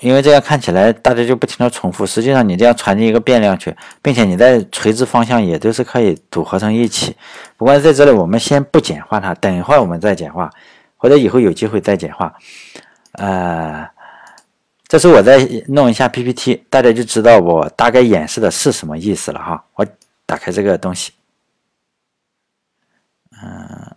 [0.00, 2.06] 因为这样看起来大家就不停的重复。
[2.06, 7.14] 实际上你这样传进一个变量去，并且你在垂直方向也都是可以组合成一起。
[7.58, 10.50] 不过在这里我们先不简化它，等一会儿我们再简化，
[10.96, 12.34] 或者以后有机会再简化。
[13.12, 13.86] 呃，
[14.88, 19.62] 这是我在弄一下 PPT，大家就知道我大概演示的是什么意思了哈。
[19.74, 19.86] 我
[20.24, 21.12] 打开这个东西，
[23.42, 23.96] 嗯。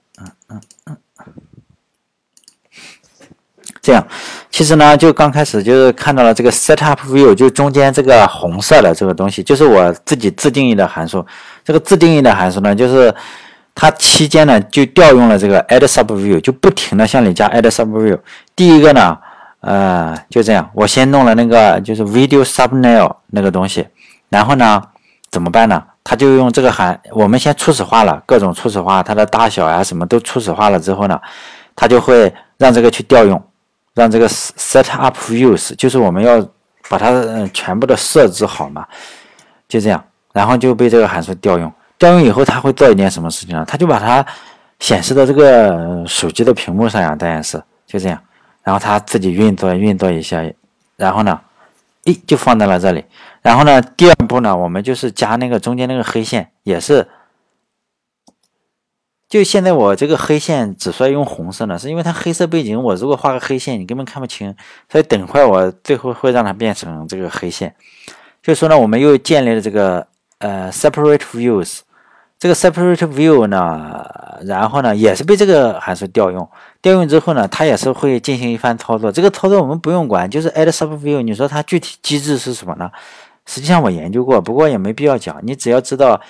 [3.84, 4.08] 这样，
[4.50, 11.24] 其实呢，就刚开始就是看到了这个 setup view，就中间这个红色的这个东西，就是我自己自定义的函数。
[11.66, 13.14] 这个自定义的函数呢，就是
[13.76, 18.18] 它期间呢就调用了这个 add sub view，就不停的向里加 add sub view。
[18.56, 19.18] 第一个呢，
[19.60, 23.86] 呃，就这样，我先弄了那个就是 video thumbnail 那个东西，
[24.30, 24.82] 然后呢，
[25.30, 25.84] 怎么办呢？
[26.06, 31.20] 他就用这个函，我们先初始化了各种初始化，它的大小呀什么都初始化了之后呢，
[31.76, 33.44] 他就会让这个去调用。
[33.94, 36.40] 让这个 set up views，就是我们要
[36.90, 38.88] 把它嗯全部的设置好嘛，
[39.68, 41.72] 就这样，然后就被这个函数调用。
[42.00, 43.64] 调用以后，它会做一件什么事情呢？
[43.68, 44.26] 它就把它
[44.80, 48.20] 显示到这个手机的屏幕上呀，当然是就这样。
[48.64, 50.44] 然后它自己运作运作一下，
[50.98, 51.40] 然后呢，
[52.06, 53.06] 诶，就放在了这里。
[53.42, 57.08] 然后呢，第二步呢，我们就是加那个中间那个黑线，也是。
[59.34, 64.56] 就现在我这个黑线只说用红色呢，是因为它黑色背景，我如果画个黑线，你根本看不清。
[64.88, 67.74] 所以等会儿我最后会让它变成这个黑线。
[68.44, 70.06] 就说呢，我们又建立了这个
[70.38, 71.80] 呃 separate views。
[72.38, 74.06] 这个 separate view 呢，
[74.44, 76.48] 然后呢也是被这个函数调用，
[76.84, 79.12] 调用之后呢，它也是会进行一番操作。
[79.12, 81.24] 这个操作我们不用管，就是 add sub view。
[81.24, 82.92] 你说它具体机制是什么呢？
[83.48, 85.40] 实际上我研究过，不过也没必要讲。
[85.42, 86.22] 你只要知道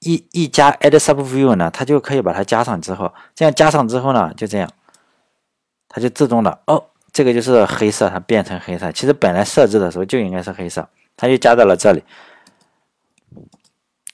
[0.00, 4.70] 一一加 add sub view 呢，它就可以把它加上之后，这样加上之后呢，就这样，
[5.88, 8.92] 它就自动的哦，这个就是黑色，它变成黑色。
[8.92, 12.02] 其实本来设置的时候就应该是黑色，它就加到了这里。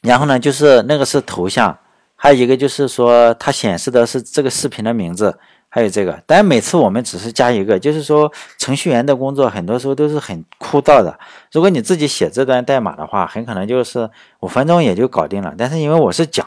[0.01, 1.79] 然后呢，就是那个是头像，
[2.17, 5.39] 还有一个就是说它显示的是这个视频的名字，
[5.75, 6.23] 还有这个。
[6.25, 11.19] 但每次我们只是加一个，就是说程序员的工作很多时候都是很枯燥的。
[11.51, 14.09] 如果你自己写这段代码的话，很可能就是
[14.39, 15.53] 五分钟也就搞定了。
[15.59, 16.47] 但是因为我是讲，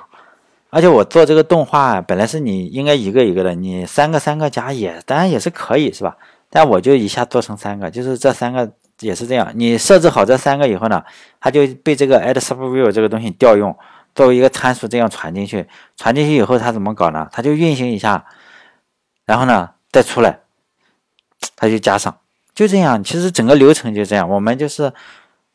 [0.69, 6.15] 而且我做这个动画本来是你应该一个一个的，你三个三个加也当然也是可以，是吧？
[6.49, 8.71] 但我就一下做成三个，就是这三个。
[9.01, 11.03] 也是这样，你设置好这三个以后呢，
[11.39, 13.77] 它就被这个 add subview 这个东西调用，
[14.15, 15.67] 作为一个参数这样传进去。
[15.95, 17.27] 传进去以后，它怎么搞呢？
[17.31, 18.25] 它就运行一下，
[19.27, 20.39] 然后呢再出来，
[21.55, 22.17] 它就加上，
[22.55, 23.03] 就这样。
[23.03, 24.91] 其实整个流程就这样，我们就是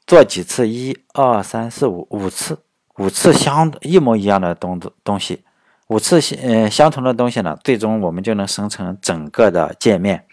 [0.06, 2.60] 做几次，一二三四五五次，
[2.98, 5.42] 五次相一模一样的东东西，
[5.88, 10.26] 五次嗯相同的东西呢，最终我们就能生成整个的界面。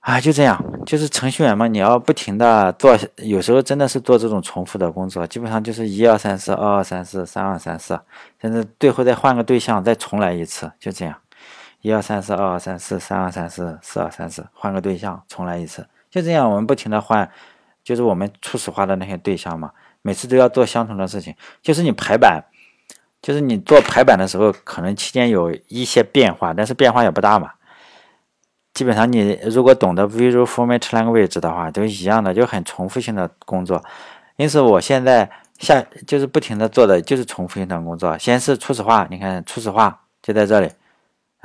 [0.00, 7.98] 啊，就这样，就是程序员嘛，你要不停的做，有时候真的是做这种重复的工作，基本上就是一二三四，二二三四，三二三四，
[8.40, 11.18] 甚至最后再换个对象，再重来一次，就这样，
[11.86, 17.30] 一二三四，二二三四，三二三四，四二三四，换个对象，重来一次，就这样，我们不停的换，
[17.84, 19.70] 就是我们初始化的那些对象嘛，
[20.02, 22.42] 每次都要做相同的事情，就是你排版，
[23.22, 27.52] 就是你做排版的时候，可能期间有一些变化，但是变化也不大嘛。
[28.74, 33.80] 基本上你如果懂得 Visual Format Language 的话，都一样的，就很重复性的工作。
[34.34, 38.18] 因此，我现在下就是不停的做的就是重复性的工作。
[38.18, 40.68] 先是初始化，你看初始化就在这里，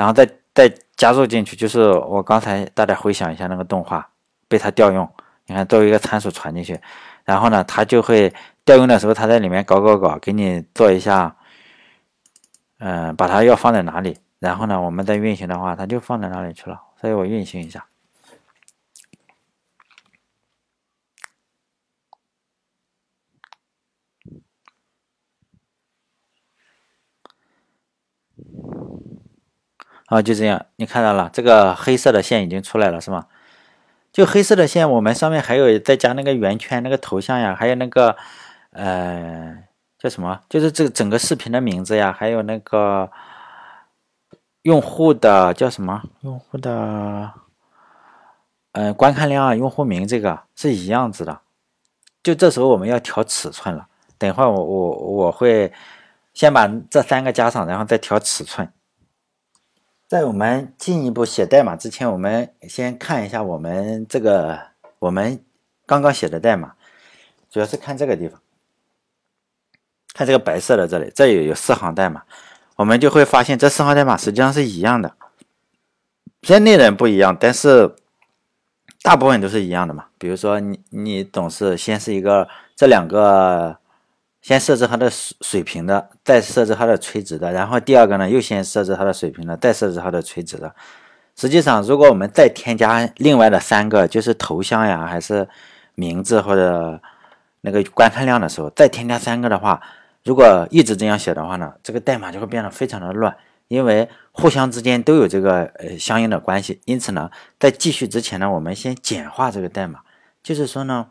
[0.02, 4.10] 然后再再加入进去，就是我刚才大家回想一下那个动画
[4.48, 5.08] 被它调用，
[5.46, 6.76] 你看作为一个参数传进去，
[7.24, 8.34] 然后呢，它就会
[8.66, 11.36] 调用的时候，它在里面搞搞搞，给你做一下，
[12.80, 16.82] 嗯，把它要放在哪里，然后呢，我们再运行的话，它就放在哪里去了。
[17.00, 17.86] 所以我运行一下，
[30.12, 33.28] 啊，就这样，你看到了，这个黑色的线已经出来了，是吗？
[34.12, 38.18] 就黑色的线，我们上面还有再加那个圆圈，那个头像呀，还有那个
[38.72, 39.58] 呃
[39.98, 40.42] 叫什么？
[40.50, 43.10] 就是这个整个视频的名字呀，还有那个。
[44.64, 46.04] 用户的叫什么？
[46.20, 47.32] 用户的，
[48.74, 51.40] 嗯，观看量啊，用户名这个是一样子的。
[52.22, 53.88] 就这时候我们要调尺寸了。
[54.20, 55.74] 等一会儿我我我会
[56.36, 58.72] 先把这三个加上，然后再调尺寸。
[60.12, 64.60] 在我们进一步写代码之前，我们先看一下我们这个
[65.00, 65.42] 我们
[65.86, 66.74] 刚刚写的代码，
[67.50, 68.42] 主要是看这个地方，
[70.14, 72.24] 看这个白色的这里，这里有四行代码。
[72.76, 75.16] 我们就会发现这四行代码实际上是一样的，
[76.42, 77.96] 虽然内容不一样，但是
[79.04, 80.08] 大部分都是一样的嘛。
[80.18, 83.78] 比如说，你你总是先是一个这两个，
[84.42, 90.74] 先设置它的水水平的，再设置它的垂直的，然后第二个呢又先设置它的水平的，再设置它的垂直的。
[91.36, 95.48] 实际上，如果我们再添加另外的三个，就是头像呀，还是
[95.96, 97.00] 名字或者
[97.62, 99.82] 那个观看量的时候，再添加三个的话。
[100.24, 103.36] 如果一直这样写的话呢，这个代码就会变得非常的乱，
[103.70, 106.80] 因为互相之间都有这个呃相应的关系。
[106.86, 110.02] 因此呢，在继续之前呢，我们先简化这个代码，
[110.44, 111.08] 就是说呢，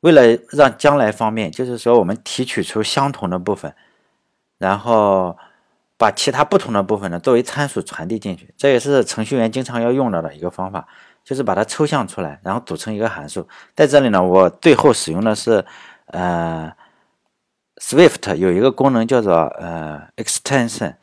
[0.00, 3.74] 为了让将来方便，就是说我们提取出相同的部分，
[4.58, 5.36] 然后
[5.96, 8.52] 把其他不同的部分呢作为参数传递进去。
[8.56, 10.86] 这也是程序员经常要用到的一个方法，
[11.24, 13.48] 就是把它抽象出来，然后组成一个函数。
[13.74, 15.64] 在这里呢，我最后使用的是
[16.06, 16.72] 呃。
[17.82, 20.96] Swift 有一个功能叫做呃 extension，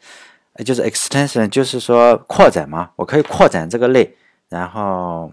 [0.63, 4.15] 就是 extension，就是说扩展嘛，我可以扩展这个类，
[4.47, 5.31] 然后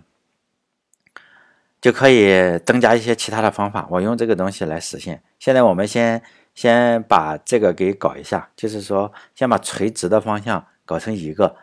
[1.85, 3.87] 就可以增加一些其他的方法。
[3.91, 5.23] 我用这个东西来实现。
[5.39, 6.23] 现在我们先
[6.55, 11.55] 先把这个给搞一下，就是说先把垂直的方向搞成一个。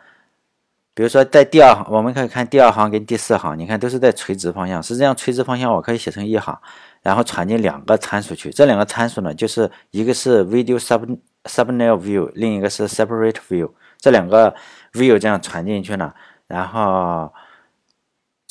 [0.94, 4.80] 比如说在第二行，我们可以看第二行跟第四行，你看都是在垂直方向。
[4.80, 6.56] 实际上垂直方向我可以写成一行。
[7.02, 13.68] 然后传进两个参数去，这两个参数呢，就是一个是 video sub subnail view，另一个是 separate view。
[13.98, 14.54] 这两个
[14.92, 16.14] view 这样传进去呢，
[16.46, 17.32] 然后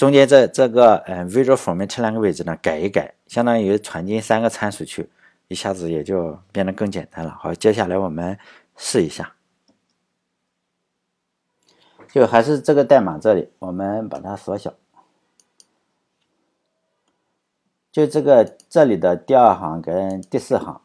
[0.01, 5.07] 中间这这个嗯 visual format language 呢改一改，相当于传进三个参数去，
[5.47, 7.37] 一下子也就变得更简单了。
[7.39, 8.35] 好，接下来我们
[8.75, 9.35] 试一下，
[12.11, 14.73] 就还是这个代码这里，我们把它缩小，
[17.91, 20.81] 就这个这里的第二行跟第四行。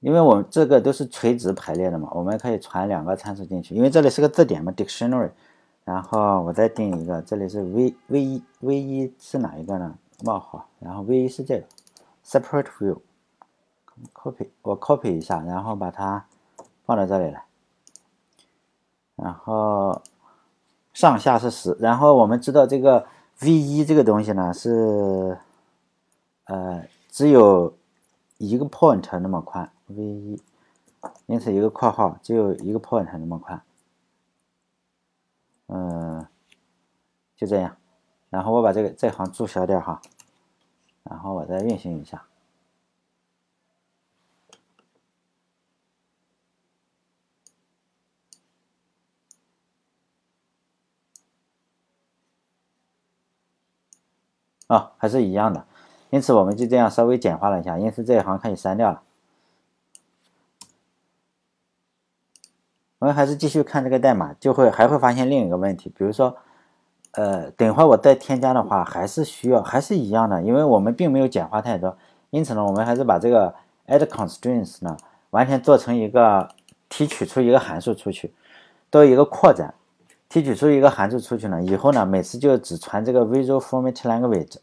[0.00, 3.76] 因为我们这个都是垂直排列的嘛，我们可以传两个参数进去。
[3.76, 5.30] 因为这里是个字典嘛，dictionary。
[5.88, 9.94] 然后我再定一个，这里是 v v 一 v 一是哪一个呢？
[10.22, 11.66] 冒号，然后 v 一是这个
[12.22, 12.98] separate view。
[14.12, 16.26] copy 我 copy 一下，然后把它
[16.84, 17.42] 放到这里来。
[19.16, 20.02] 然后
[20.92, 23.06] 上下是十，然后我们知道这个
[23.40, 25.38] v 一这个东西呢是
[26.44, 27.72] 呃只有
[28.36, 29.72] 一个 point 那么宽。
[29.86, 30.42] v 一，
[31.24, 33.58] 因此一个括号只有一个 point 那么宽，
[35.68, 36.26] 嗯，
[37.36, 37.76] 就这样，
[38.30, 40.00] 然后我把这个这行注销掉哈，
[41.04, 42.26] 然后我再运行一下，
[54.68, 55.66] 啊，还是一样的，
[56.10, 59.02] 因此我们就这样稍微简化了一下，因此这一行可以删掉了。
[62.98, 66.36] 我们还是继续看这个代码，就会还会发现另一个问题，比如说，
[67.12, 71.96] 呃，等会儿我再添加的话，还是需要还是一样的，因为我们并没有简化太多，
[72.30, 73.54] 因此呢，我们还是把这个
[73.86, 74.96] add constraints 呢，
[75.30, 76.48] 完全做成一个
[76.88, 78.32] 提取出一个函数出去，
[78.90, 79.72] 做一个扩展，
[80.28, 84.56] 提取出一个函数出去呢，以后呢，每次就只传这个 visual format language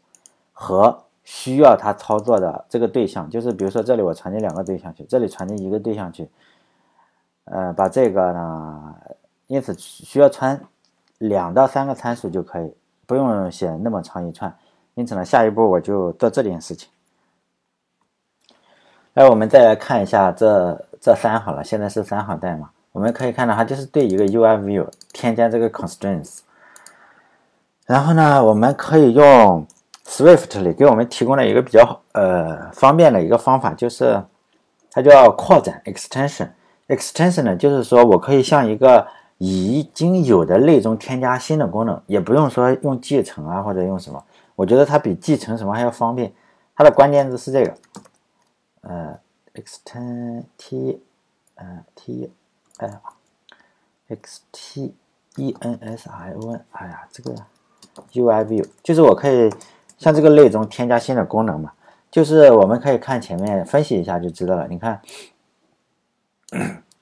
[0.52, 6.28] 和需要它操作的这个对象，就是比如说这里我传进两个对象去，这里传进一个对象去。
[7.46, 8.94] 呃，把这个呢，
[9.46, 10.60] 因此需要传
[11.18, 12.74] 两到三个参数就可以，
[13.06, 14.54] 不用写那么长一串。
[14.94, 16.88] 因此呢，下一步我就做这件事情。
[19.14, 26.40] 来，我们再来看一下这这三行了，现在是三行代码，我们可以看到它就是对一个 UI view 添加这个 constraints。
[27.86, 29.66] 然后呢，我们可以用
[30.04, 34.20] Swift 里给我们提供了一个比较呃方便的一个方法，就是
[34.90, 36.48] 它叫扩展 extension。
[36.88, 39.06] Extension 呢，就是说我可以向一个
[39.38, 44.22] 已经有的类中添加新的功能，也不用说用继承啊或者用什么，
[44.54, 46.32] 我觉得它比继承什么还要方便。
[46.74, 47.74] 它的关键字是这个，
[48.82, 49.18] 呃
[49.54, 51.02] ，extend t，
[51.54, 52.30] 呃 t，
[52.78, 53.00] 哎
[54.08, 54.94] ，x t
[55.36, 57.34] e n s i o n，哎呀，这个
[58.12, 59.50] u i v u，就是我可以
[59.98, 61.72] 向这个类中添加新的功能嘛，
[62.10, 65.00] 就是我们可以看前面分析一下就知道了，你看。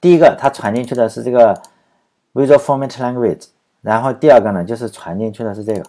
[0.01, 1.53] 第一个，它传进去的是这个
[2.33, 3.47] Visual Format Language，
[3.81, 5.85] 然后第二个呢，就是传进去的是这个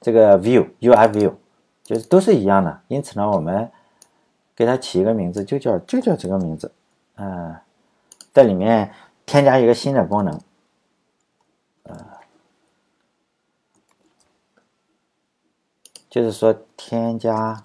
[0.00, 1.34] 这个 View UI View，
[1.82, 2.80] 就是都是一样的。
[2.88, 3.70] 因此呢，我们
[4.54, 6.72] 给它起一个名字，就叫就叫这个名字，
[7.16, 7.54] 嗯，
[8.32, 8.92] 在里面
[9.24, 10.40] 添加一个新的功能，
[11.84, 12.06] 呃，
[16.08, 17.62] 就是说添加。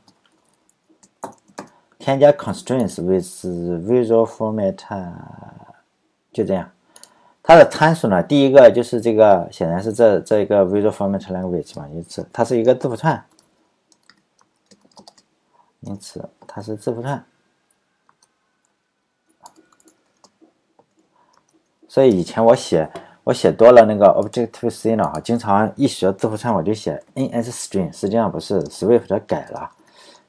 [2.01, 3.45] 添加 constraints with
[3.87, 4.75] visual format，
[6.33, 6.71] 就这样。
[7.43, 13.23] 它的参数呢，第一个就是这个，显然是这这一个 visual format language 嘛，因此它是一个字符串，
[15.81, 17.23] 因此它是字符串。
[21.87, 22.89] 所以以前我写
[23.23, 29.69] 我写多了那个 Objective C 呢，哈，经常一学字符串我就写 NSString，实际上不是，Swift 改了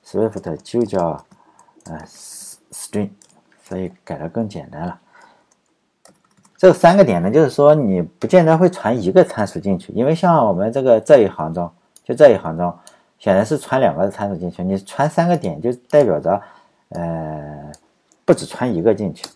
[0.04, 1.24] ，Swift 就叫。
[1.84, 1.98] 啊
[2.72, 3.10] ，string，
[3.64, 4.98] 所以改的更简单了。
[6.56, 11.68] 这三个点呢，就是说你不见得会传一个参数进去，因为像我们这个这一行中，
[12.04, 12.72] 就这一行中，
[13.18, 14.62] 显然是传两个参数进去。
[14.62, 16.40] 你传三个点，就代表着，
[16.90, 17.72] 呃，
[18.24, 19.26] 不只传一个进去。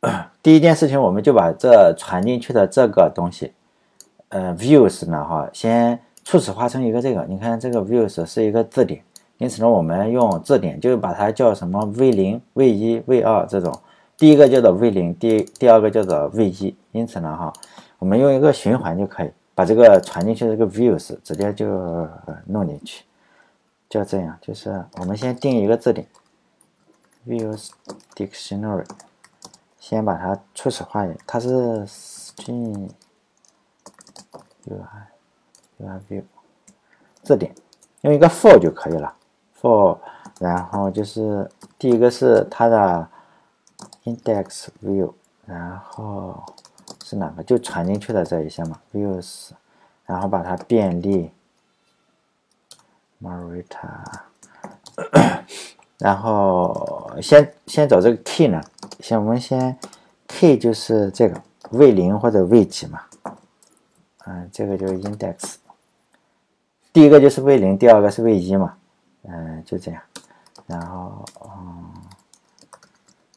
[0.42, 3.52] 第一件事情，我们就把这传进去的这个东西，
[4.30, 7.26] 呃，views 呢，哈，先初始化成一个这个。
[7.28, 9.04] 你看这个 views 是一个字典。
[9.38, 13.76] 因此呢，我们用字典就把它叫什么 v 零、v 一、v 二这种，
[14.16, 16.74] 第一个叫做 v 零，第第二个叫做 v 一。
[16.92, 17.52] 因此呢，哈，
[17.98, 21.66] 我们用一个循环就可以把这个传进去这个 views 直接就
[22.46, 23.04] 弄进去，
[23.88, 24.38] 就这样。
[24.40, 26.06] 就是我们先定一个字典
[27.26, 27.70] ，views
[28.14, 28.86] dictionary，
[29.80, 32.88] 先把它初始化一点，它是 string
[34.68, 34.78] ui
[35.80, 36.22] ui view
[37.24, 37.52] 字典，
[38.02, 39.12] 用一个 for 就可以了。
[39.64, 39.96] for，
[40.38, 43.08] 然后就是第一个是它的
[44.04, 45.10] index view，
[45.46, 46.44] 然后
[47.02, 47.42] 是哪个？
[47.42, 49.52] 就传进去的这一些嘛，views，
[50.04, 51.30] 然后把它便利
[53.22, 54.04] Marita，
[55.96, 58.62] 然后先先找这个 key 呢，
[59.00, 59.78] 先我们先
[60.28, 61.40] key 就是这个
[61.70, 63.00] v 零或者 v 几嘛，
[64.26, 65.54] 嗯，这个就是 index，
[66.92, 68.76] 第一个就是 v 零，第二个是 v 一嘛，
[69.24, 70.02] 嗯，就这样，
[70.66, 71.94] 然后嗯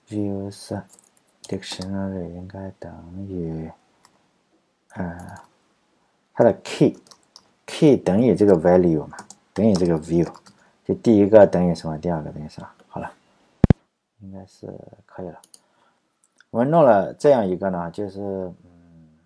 [0.08, 0.82] ，views
[1.44, 2.92] dictionary 应该等
[3.28, 3.72] 于，
[4.96, 5.38] 嗯，
[6.34, 6.98] 它的 key
[7.66, 9.18] key 等于这个 value 嘛。
[9.54, 10.32] 等于这个 view，
[10.86, 12.70] 就第一个等于什么，第二个等于什么？
[12.88, 13.12] 好了，
[14.20, 14.72] 应该是
[15.04, 15.42] 可以了。
[16.52, 19.18] 我们弄了这样一个呢，就是嗯，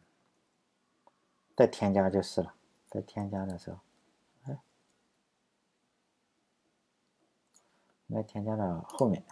[1.54, 2.54] 再添加就是了。
[2.90, 3.78] 在添加的时候，
[8.12, 9.24] 应该添加到后面，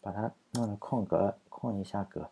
[0.00, 2.30] 把它弄成空格，空一下格。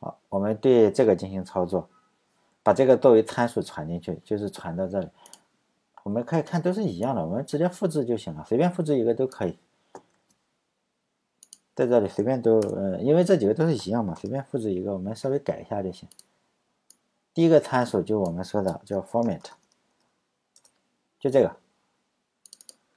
[0.00, 1.88] 好，我们对这个进行操作。
[2.64, 5.08] 把这个作为参数传进去，就是传到这里。
[6.02, 9.56] 我们可以看都是一样的，我们直接复制就行了，随便复制一个都可以。
[11.76, 16.08] 在这里随便都，呃，因为这几个都是一样嘛，随便复制一个，我们稍微改一下就行。
[17.32, 19.44] 第一个参数就我们说的叫 format，
[21.26, 21.56] 就这个。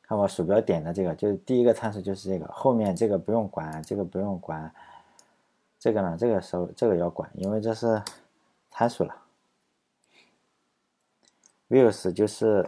[0.04, 4.72] 看我鼠标点的这个，就是第一个参数就是这个，后面这个不用管，这个不用管。
[5.80, 8.02] 这个呢，这个时候这个要管，因为这是
[8.72, 9.16] 参数了。
[11.70, 12.68] views 就是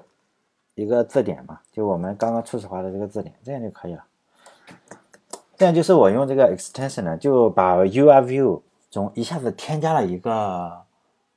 [0.75, 4.05] 一个字典嘛，就我们刚刚初始化的这个字典，这样就可以了。
[5.57, 10.83] 这样就是我用这个 extension 呢，就把 UIView 中一下子添加了一个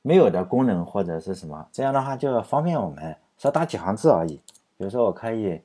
[0.02, 4.36] 没有的功能或者是什么，这样的话就方便我们少打几行字而已。
[4.76, 5.62] 比如说我可以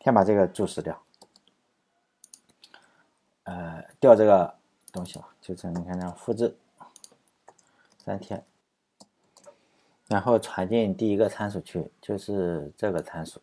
[0.00, 1.02] 先把这个注释掉，
[3.44, 4.54] 呃，调这个
[4.92, 6.56] 东西嘛，就这样你看这样复制
[8.04, 8.42] 粘贴。
[10.08, 13.40] 然后传进第一个参数去，就是这个参数。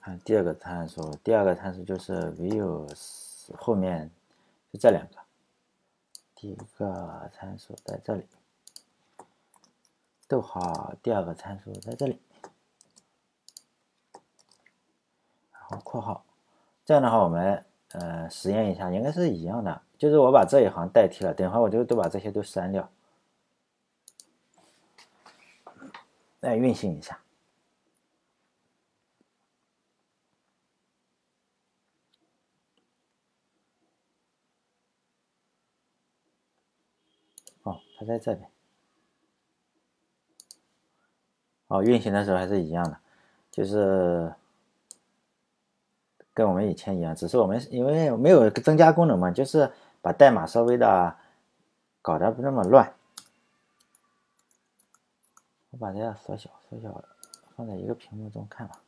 [0.00, 4.10] 看第二个参数，第二个参数就是 views 后面
[4.72, 5.16] 就这两个。
[6.34, 8.26] 第一个参数在这里，
[10.30, 12.20] 逗号，第二个参数在这里，
[15.50, 16.24] 然后括号。
[16.84, 19.82] 这样的话，我们呃实验一下，应该是一样的。
[19.98, 22.88] 就是我把这一行代替了，等会我就都把这些都删掉。
[26.38, 27.20] 来运行一下。
[37.64, 38.44] 哦，它在这里。
[41.70, 42.98] 哦，运行的时候还是一样的，
[43.48, 44.34] 就是
[46.34, 49.70] 跟我们以前一样，只是我们因为没有增加功能嘛，就是
[50.02, 51.14] 把代码稍微的
[52.02, 52.92] 搞得不那么乱。
[55.70, 57.04] 我把这个缩小，缩小，
[57.56, 58.80] 放在一个屏幕中看吧。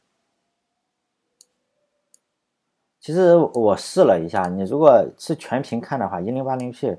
[2.99, 6.97] 其实我试了一下，你如果是全屏看的话，一零八零 P，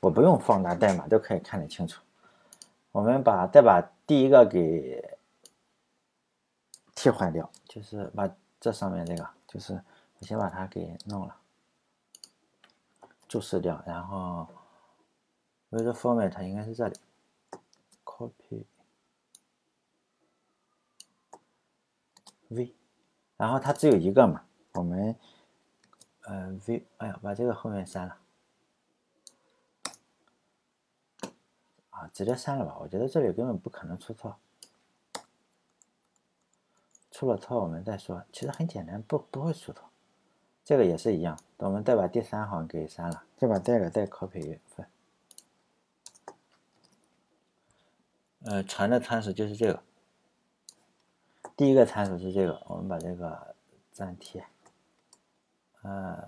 [0.00, 2.00] 我不用放大代码都可以看得清楚。
[2.92, 5.15] 我们把再把第一个给
[7.06, 8.28] 替换掉，就是把
[8.58, 9.80] 这上面这个，就是
[10.18, 11.36] 我先把它给弄了，
[13.28, 14.48] 注释掉，然后
[15.70, 16.98] with format 应该是这里
[18.04, 18.64] ，copy。
[22.48, 22.74] v，
[23.36, 25.14] 然后它只有一个嘛，我们
[26.22, 28.18] 呃 v，哎呀，把这个后面删了，
[31.90, 34.36] 啊，直接删了吧，我觉得这里根本不可能出错，
[37.16, 39.88] 出了错我们再说，其实很简单，不不会出错，
[40.66, 44.86] 这个也是一样，我们再把第三行给删了，再把这个再 copy 一份，
[48.40, 49.82] 呃，传的参数就是这个。
[51.56, 53.56] 第一个参数是这个，我们把这个
[53.94, 54.44] 粘贴，
[55.80, 56.22] 呃，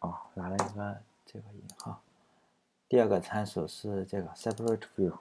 [0.00, 2.02] 哦，拿了一个这个引号。
[2.90, 5.16] 第二个参数是这个 separate view，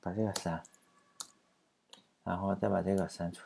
[0.00, 0.62] 把这个删，
[2.24, 3.42] 然后再把这个删除。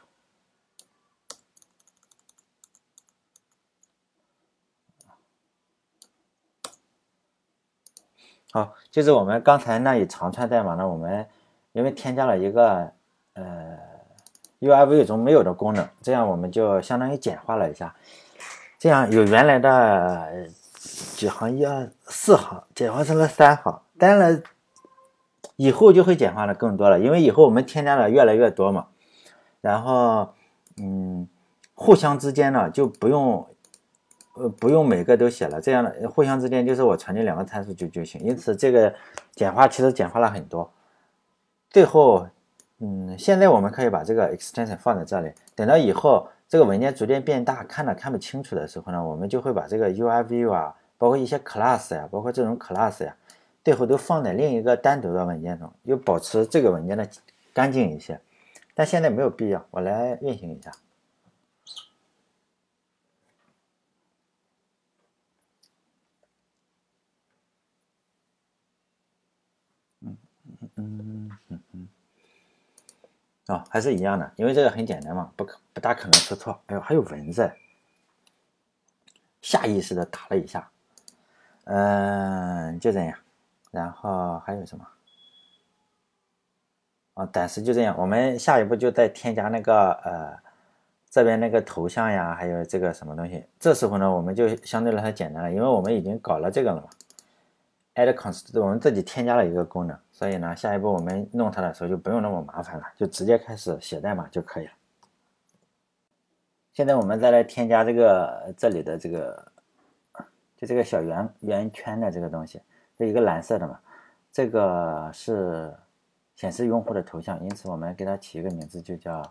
[8.53, 11.29] 好，就是我们刚才那一长串代码呢，我们
[11.73, 12.93] 因为添加了一个。
[13.35, 13.77] 呃
[14.61, 17.95] UIV 中没有的功能，这样我们就相当于简化了一下，
[18.79, 24.43] 这样有原来的几行一二四行简化成了三行，当然
[25.57, 28.87] 以后就会简化的更多了，因为以后我们添加的越来越多嘛，
[29.61, 30.29] 然后
[30.79, 31.29] 嗯，
[31.75, 33.47] 互相之间呢就不用
[34.35, 38.21] 呃不用每个都写了，这样的互相之间就是我传递两个参数就就行。
[38.21, 38.93] 因此这个
[39.33, 40.69] 简化其实简化了很多。
[41.71, 42.27] 最后，
[42.81, 53.17] 嗯，现在我们可以把这个 extension 放在这里，等到以后这个文件逐渐变大，看了看不清楚的时候呢，我们就会把这个 UIView 啊，包括一些 class 呀，包括这种 class 呀，
[53.65, 57.09] 最后都放在另一个单独的文件中，又保持这个文件的
[57.55, 58.21] 干净一些。
[58.75, 60.71] 但现在没有必要，我来运行一下。
[70.01, 70.17] 嗯
[70.61, 71.89] 嗯嗯嗯嗯，
[73.47, 76.61] 哦，还是一样的，因为这个很简单嘛，不可不大可能出错。
[76.67, 77.51] 哎呦，还有文字，
[79.41, 80.71] 下意识的打了一下，
[81.65, 83.19] 嗯，就这样。
[83.75, 84.87] 然后还有什么？
[87.15, 87.97] 啊，暂时就这样。
[87.99, 90.39] 我们下一步就再添加那个呃，
[91.11, 93.45] 这边那个头像呀，还有这个什么东西。
[93.59, 96.89] 这时候呢，我们就相对来说简单了，因为我们已经搞了这个了嘛。
[97.97, 104.73] add const，我们自己添加了一个功能，所以呢，下一步我们弄它的时候就不用那么麻烦了，就直接开始写代码就可以了。
[106.73, 109.53] 现在我们再来添加这个这里的这个，
[110.57, 112.61] 就这个小圆圆圈的这个东西，
[112.99, 113.81] 是一个蓝色的嘛，
[114.33, 115.75] 这个是。
[116.37, 119.23] 显示用户的头像，因此我们给它起一个名字，就叫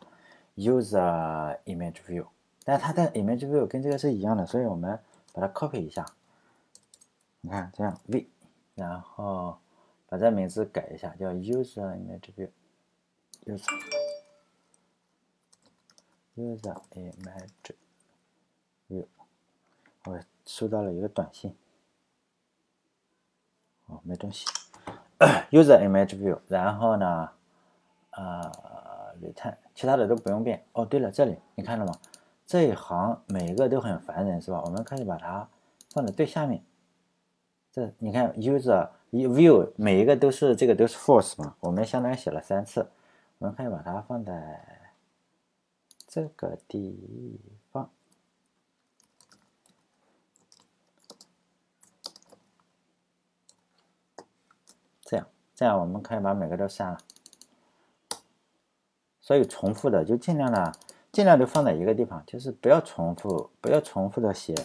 [0.56, 2.26] user image view。
[2.64, 4.98] 但它的 image view 跟这个是一样的，所以我们
[5.34, 6.06] 把它 copy 一下。
[7.42, 8.30] 你看这样 v，
[8.76, 9.58] 然后
[10.08, 12.50] 把这名字改一下，叫 user image view。
[13.46, 13.82] user
[16.38, 17.76] user image
[18.88, 19.06] view。
[20.06, 21.54] 我收到了一个短信。
[24.04, 24.46] 没东西。
[25.52, 27.30] User image view，然后呢，
[28.12, 28.52] 呃
[29.22, 30.66] ，return，其他的都不用变。
[30.74, 31.94] 哦，对了，这里你看到吗？
[32.46, 34.62] 这一行每个都很烦人，是吧？
[34.66, 35.48] 我们可以把它
[35.92, 36.62] 放在最下面。
[37.72, 41.56] 这你看，user view 每一个都是这个都是 false 嘛？
[41.62, 42.88] 我们相当于写了三次，
[43.40, 44.60] 我们可以把它放在
[46.08, 47.40] 这个地
[47.72, 47.90] 方。
[55.56, 56.98] 这样我们可以把每个都删了，
[59.22, 60.72] 所以重复的就尽量的
[61.12, 64.56] 尽量就放在一个地方，就是不要重复，不要重复的写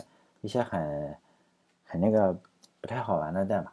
[0.41, 1.17] 一些很
[1.85, 2.33] 很那个
[2.81, 3.71] 不太好玩的代码。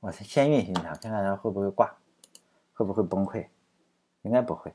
[0.00, 1.94] 我先运行一下，看看它会不会挂，
[2.72, 3.46] 会不会崩溃？
[4.22, 4.72] 应该不会，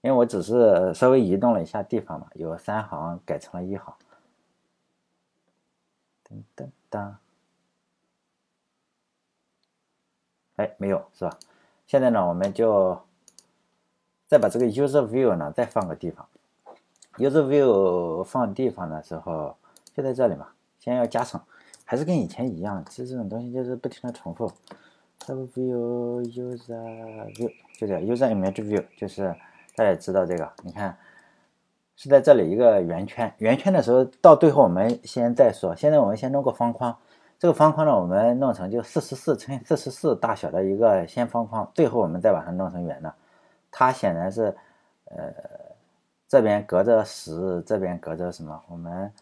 [0.00, 3.94] 因为我只是稍微移动了一下地方嘛，有三行改成了一行。
[6.28, 7.14] 噔噔噔。
[10.56, 11.38] 哎，没有是吧？
[11.86, 13.00] 现在呢，我们就
[14.26, 16.26] 再把这个 user view 呢再放个地方。
[17.16, 19.56] user view 放地方的时候
[19.94, 20.48] 就在这里嘛，
[20.78, 21.42] 先要加上，
[21.84, 22.84] 还是跟以前一样。
[22.88, 24.50] 其实这种东西就是不停的重复。
[25.26, 29.34] view user view 就这 user image view，就是
[29.74, 30.96] 大家知道这个，你看
[31.96, 35.74] 是在这里一个圆圈，圆圈的时候到最后我们先再说。
[35.76, 36.98] 现在我们先弄个方框。
[37.42, 43.12] 这个方框呢，我们弄成就四十四乘四十四大小的一个先方框，最后我们再把它弄成圆的。
[43.68, 44.56] 它显然是，
[45.06, 45.34] 呃，
[46.28, 48.62] 这边隔着十，这边隔着什么？
[48.68, 49.12] 我们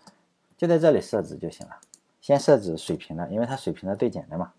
[0.59, 1.79] 就在这里设置就行了。
[2.21, 4.53] 先设置水平的，因为它水平的最简单嘛。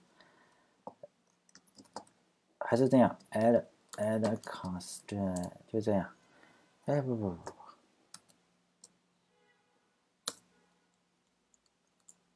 [2.58, 3.64] 还是这样，add
[3.98, 6.10] add constraint，就这样。
[6.86, 7.61] 哎，不不不。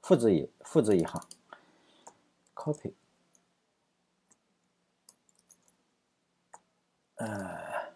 [0.05, 1.19] 复制一复制一行
[2.53, 2.93] ，copy，
[7.15, 7.89] 呃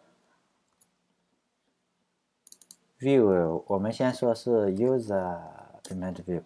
[2.97, 5.39] ，view 我们先说是 user
[5.83, 6.41] image view，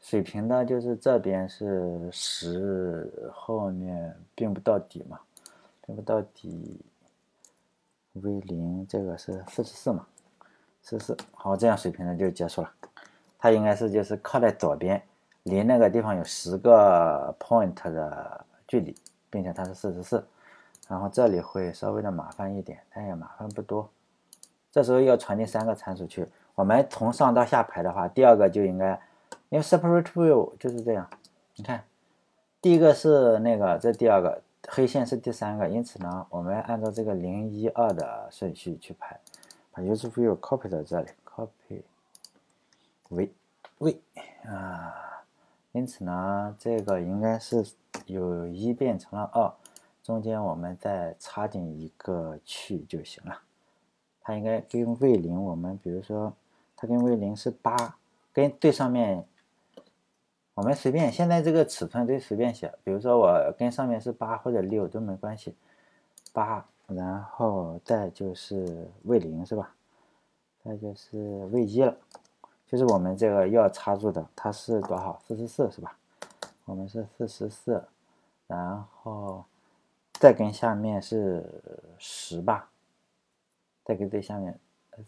[0.00, 5.18] 水平的就是这边是十，后面并不到底嘛，
[5.86, 6.84] 并不到底
[8.12, 10.06] ，v 零这个是四十四嘛，
[10.82, 12.70] 四十四，好，这样水平的就结束了。
[13.38, 15.02] 它应该是就是靠在左边，
[15.44, 18.94] 离那个地方有十个 point 的距离，
[19.30, 20.26] 并且它是四十四，
[20.88, 23.88] 然后这里会稍微的麻烦一点，但也麻烦不多。
[24.72, 29.00] 这时候要传递三个参数去，我们从上到下排的话，第二个就应该，
[29.48, 31.08] 因为 separate view 就是这样，
[31.54, 31.84] 你看，
[32.60, 39.18] 第一个是那个，这第二个黑线是第三个，因此呢，我们按照这个零一二的顺序去排，
[39.70, 41.82] 把 user view copy 到这里，copy。
[43.08, 43.32] V
[43.78, 44.00] v
[44.44, 45.24] 啊，
[45.72, 47.64] 因此呢，这个应该是
[48.06, 49.52] 有一变成了二，
[50.02, 53.42] 中间我们再插进一个去就行了。
[54.20, 56.32] 它应该跟 v 零，我们比如说
[56.74, 57.96] 它跟 v 零是八，
[58.32, 59.24] 跟最上面，
[60.54, 65.54] 我们随便现在这个尺寸都随便写，比如说我跟上面是八或者六都没关系，
[66.32, 69.74] 八，然后再就是 v 零是吧？
[70.64, 71.96] 再就是 v 一了，
[72.66, 75.20] 就是我们这个要插入的，它是多少？
[75.26, 75.96] 四十四是吧？
[76.64, 77.82] 我们是四十四，
[78.48, 79.44] 然后
[80.14, 81.48] 再跟下面是
[81.96, 82.68] 十吧，
[83.84, 84.58] 再跟最下面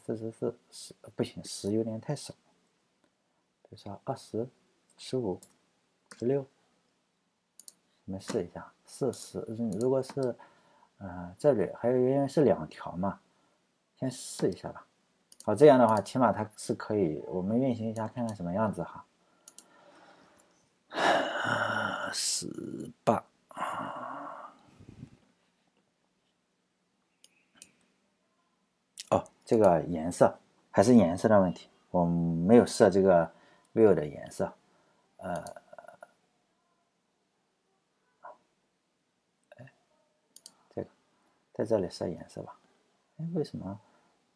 [0.05, 2.33] 四十四十不行，十有点太少，
[3.63, 4.49] 比如说二十、
[4.97, 5.41] 十五、
[6.17, 6.47] 十六，
[8.05, 9.41] 我们试一下，四十。
[9.81, 10.37] 如果是，
[10.99, 13.19] 呃，这里还有因为是两条嘛，
[13.99, 14.87] 先试一下吧。
[15.49, 19.03] 好，这样的话，起码它是可以，我们运行一下看看什么样子哈。
[22.13, 23.25] 十八，
[29.09, 30.39] 哦，这个颜色
[30.71, 33.33] 还是颜色的问题，我没有设这个
[33.73, 34.53] view 的颜色，
[35.17, 35.43] 呃，
[41.55, 42.55] 在这里设颜色吧，
[43.17, 43.81] 哎，为什么？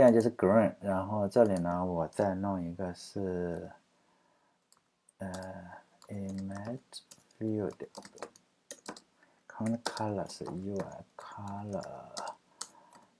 [0.00, 0.72] 这样就是 green。
[0.80, 3.70] 然后这里呢，我再弄一个是
[5.18, 5.30] 呃
[6.08, 6.78] ，image
[7.38, 7.74] field。
[9.84, 10.82] color 是 UI
[11.18, 11.82] color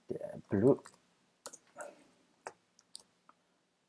[0.07, 0.19] 点
[0.49, 0.79] blue，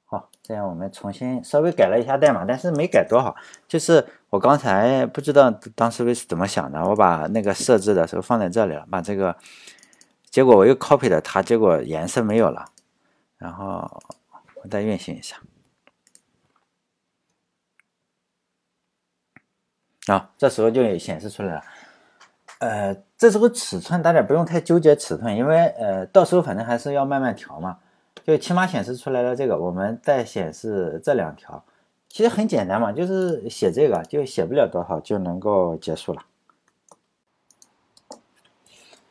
[0.04, 3.34] 好，这样我们重新稍微改了一下代码，但是没改多少。
[3.66, 9.34] 就是我刚才不知道当时为是怎么想的，我把那个设置的时候放在这里了，把这个
[10.28, 12.71] 结果我又 copy 了它，结果颜色没有了。
[13.42, 14.00] 然后
[14.62, 15.36] 我再运行一下，
[20.06, 21.64] 啊，这时候就显示出来了。
[22.60, 27.80] 呃，这时候尺寸大家不用太纠结尺寸，因为呃，到时候反正还是要慢慢调嘛。
[28.22, 31.64] 就起码显示出来了这个，我们再显示这两条，
[32.08, 36.24] 其实很简单嘛，就是写这个，就写不了多少就能够结束了。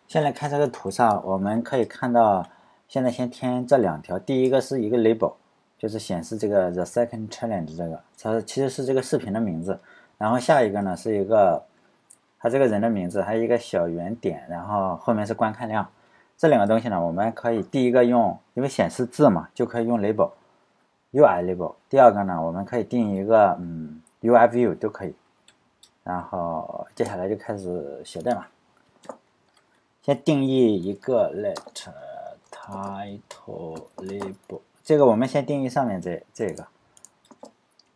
[0.07, 2.47] 现在看这个图上，我们可以看到，
[2.91, 5.35] 现在先填这两条，第一个是一个 label，
[5.77, 9.79] 就是显示这个 the second challenge 这个，它其实是这个视频的名字，
[10.17, 11.63] 然后下一个呢是一个。
[12.37, 15.87] 他这个人的名字，还有一个小圆点，然后后面是观看量。
[16.35, 21.75] 这两个东西呢，我们可以第一个用，因为显示字嘛，就可以用 label，UI label。
[21.87, 25.13] 第二个呢，我们可以定一个嗯 UI view 都可以。
[26.03, 28.47] 然后接下来就开始写代码。
[30.01, 31.55] 先定义一个 let
[32.71, 36.65] title label，这个我们先定义上面这这个，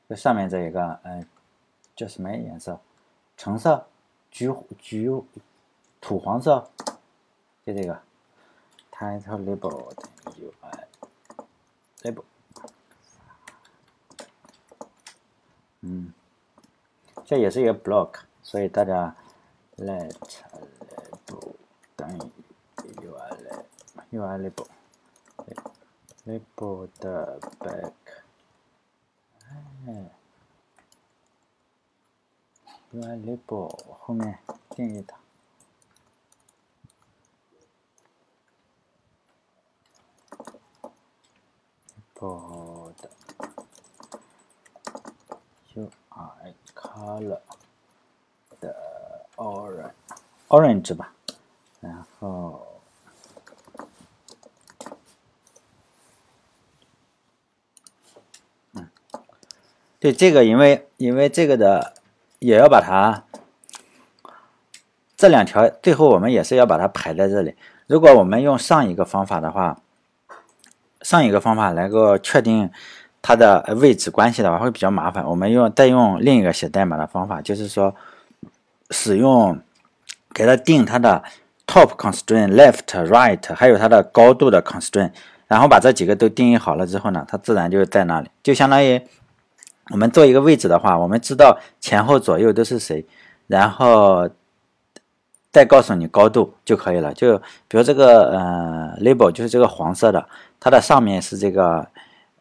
[0.09, 1.25] 就上面这一个，嗯，
[1.95, 2.79] 叫什么颜色？
[3.37, 3.87] 橙色。
[4.31, 5.09] 橘橘
[6.01, 6.69] 土黄色，
[7.65, 7.97] 就这个
[8.91, 10.83] ，title label 等于 UI
[12.01, 12.23] label，
[15.79, 16.13] 嗯，
[17.23, 19.15] 这也是一个 block，所以大家
[19.77, 20.11] let
[21.27, 21.53] label
[21.95, 22.19] 等于
[24.14, 24.52] label，UI
[26.26, 27.92] label，label 的 back，
[29.86, 30.10] 哎。
[32.92, 33.68] UI label
[34.00, 34.36] 后面
[34.70, 35.16] 定义它，
[42.14, 43.08] label 的
[45.74, 47.40] UI color
[48.60, 48.74] 的
[49.36, 49.92] orange
[50.48, 51.12] orange 吧，
[51.80, 52.63] 然后，
[60.05, 61.93] 对这个，因为因为这个的。
[62.39, 63.23] 也要把它
[65.17, 67.55] 这两条，最后我们也是要把它排在这里。
[67.87, 69.79] 如果我们用上一个方法的话，
[71.01, 72.69] 上一个方法来个确定
[73.23, 75.25] 它的位置关系的话会比较麻烦。
[75.25, 77.95] 我们用再用另一个写代码的方法，就是说
[78.91, 79.59] 使用
[80.31, 81.23] 给它定它的
[81.65, 85.13] top constraint、left、right，还有它的高度的 constraint，
[85.47, 89.01] 然后把这几个都定义好了之后呢，它自然就在那里，就相当于
[89.91, 93.05] 我们做一个位置的话，我们知道前后左右都是谁，
[93.47, 94.29] 然后。
[95.51, 97.37] 再告诉你高度就可以了，就
[97.69, 100.27] 比如这个呃 label 就是这个黄色的，
[100.59, 101.87] 它的上面是这个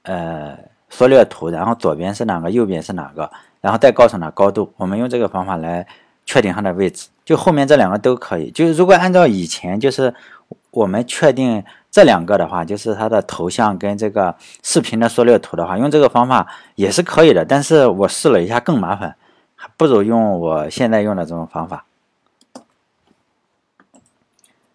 [0.02, 0.58] 呃
[0.90, 3.30] 缩略图，然后左边是哪个，右边是哪个，
[3.60, 4.72] 然后再告诉它高度。
[4.76, 5.86] 我们用这个方法来
[6.26, 8.50] 确定它的位置，就后面这两个都可以。
[8.50, 10.12] 就是如果按照以前，就是
[10.74, 17.44] 我们确定这两个的话，就是它的头像跟这个视频的缩略图的话，用这个方法也是可以的。
[17.44, 19.16] 但是我试了一下，更麻烦，
[19.54, 21.86] 还不如用我现在用的这种方法。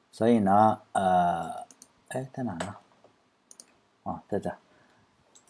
[0.09, 1.65] 所以呢，呃，
[2.09, 2.75] 哎，在哪呢？
[4.03, 4.51] 啊，在这。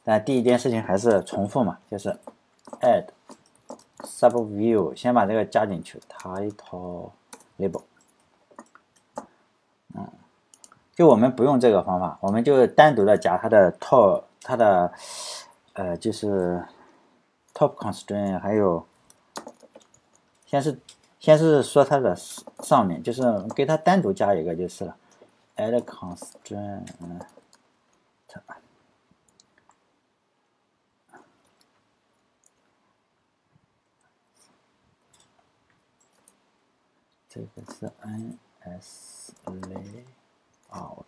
[0.03, 2.17] 但第一件事情还是重复嘛，就是
[2.81, 3.05] add
[3.99, 7.11] subview，先把这个加进去，title
[7.59, 7.83] label。
[9.95, 10.07] 嗯，
[10.99, 14.91] 就我们不用这个方法，我们就单独的加它的 top，它的
[15.71, 16.61] 呃，就是
[17.53, 18.85] top constraint，还有
[20.45, 20.77] 先是。
[21.21, 23.21] 先是说它的上面，就是
[23.53, 24.95] 给它单独加一个就是了
[25.57, 26.85] ，add constraint，
[37.27, 37.91] 这个是
[38.71, 39.33] nsa
[40.71, 41.05] Out，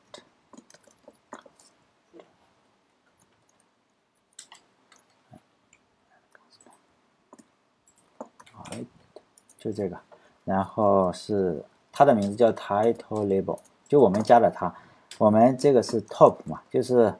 [9.57, 9.99] 就这个，
[10.43, 14.73] 然后是它的名字叫 title label，就我们加了它，
[15.19, 17.15] 我们这个是 top 嘛，就是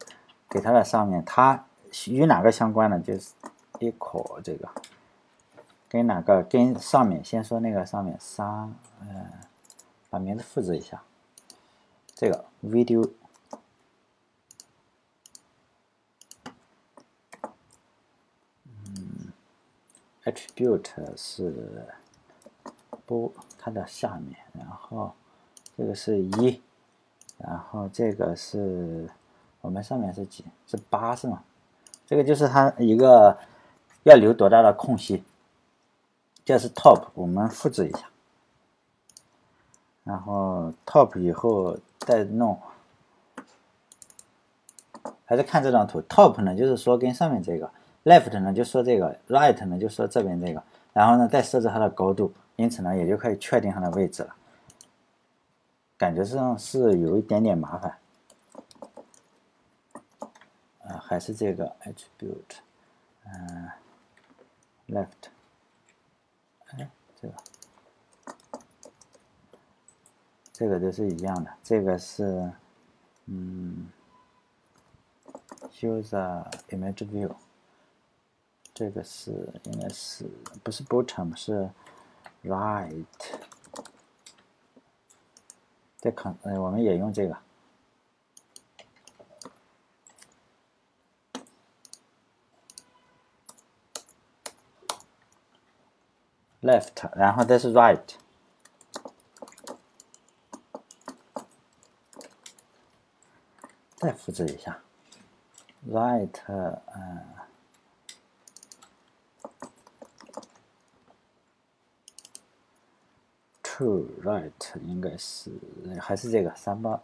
[0.50, 1.66] 给它的上面，它
[2.08, 3.00] 与哪个相关呢？
[3.00, 3.34] 就是
[3.80, 4.68] equal 这个，
[5.88, 7.24] 跟哪个跟上面？
[7.24, 8.18] 先说那个上面。
[8.20, 9.32] 三，嗯，
[10.10, 11.04] 把名字复制一下，
[12.22, 13.10] 这个 video，
[18.76, 19.34] 嗯
[20.26, 21.88] ，attribute 是。
[23.08, 25.12] 不，它的下面，然后
[25.76, 26.62] 这个是一，
[27.40, 29.10] 然后这个是
[29.62, 30.46] 我们上面是几？
[30.68, 31.42] 是八是吗？
[32.06, 33.36] 这个就是它一个
[34.04, 35.24] 要留多大的空隙？
[36.46, 38.08] 这是 top，我们复制一下，
[40.04, 41.76] 然后 top 以后
[42.06, 42.60] 再弄，
[45.26, 47.72] 还是看这张图，top 呢就是说跟上面这个
[48.04, 52.34] ，left 呢就说这个，right 呢就说这边这个，然后呢再设置它的高度。
[52.58, 54.36] 因此呢，也就可以确定它的位置了。
[55.98, 57.98] 感觉上是有一点点麻烦。
[60.84, 62.58] 啊，还是这个 attribute，
[63.26, 63.70] 嗯
[64.90, 65.08] ，left，
[66.68, 66.88] 哎，
[67.20, 67.34] 这个，
[70.62, 71.52] 这个都是一样的。
[71.64, 72.52] 这个是，
[73.26, 73.90] 嗯
[75.80, 77.34] ，user image view，
[78.72, 79.32] 这个是
[79.64, 80.30] 应该是
[80.62, 81.68] 不是 bottom 是
[82.44, 83.06] ？Right，
[85.98, 87.36] 这可呃，我们也用这个
[96.62, 98.14] left，然后这是 right，
[104.02, 104.82] 再复制一下
[105.90, 107.22] right，嗯。
[114.22, 114.52] Right
[114.86, 115.50] 应该是
[116.00, 117.02] 还是这个三八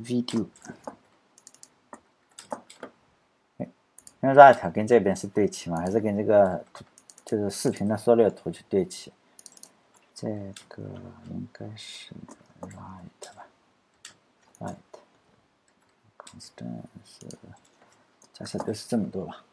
[0.00, 0.44] video，
[3.58, 3.68] 因
[4.22, 6.64] 为 Right 跟这边是对齐嘛，还是跟这个
[7.24, 9.12] 就是视频的缩略图去对齐？
[10.16, 10.28] 这
[10.66, 10.82] 个
[11.30, 12.12] 应该是
[12.60, 13.34] Right
[14.58, 14.74] 吧
[16.56, 16.64] 这
[17.04, 17.26] 是
[18.32, 19.44] 假设都是这么多吧，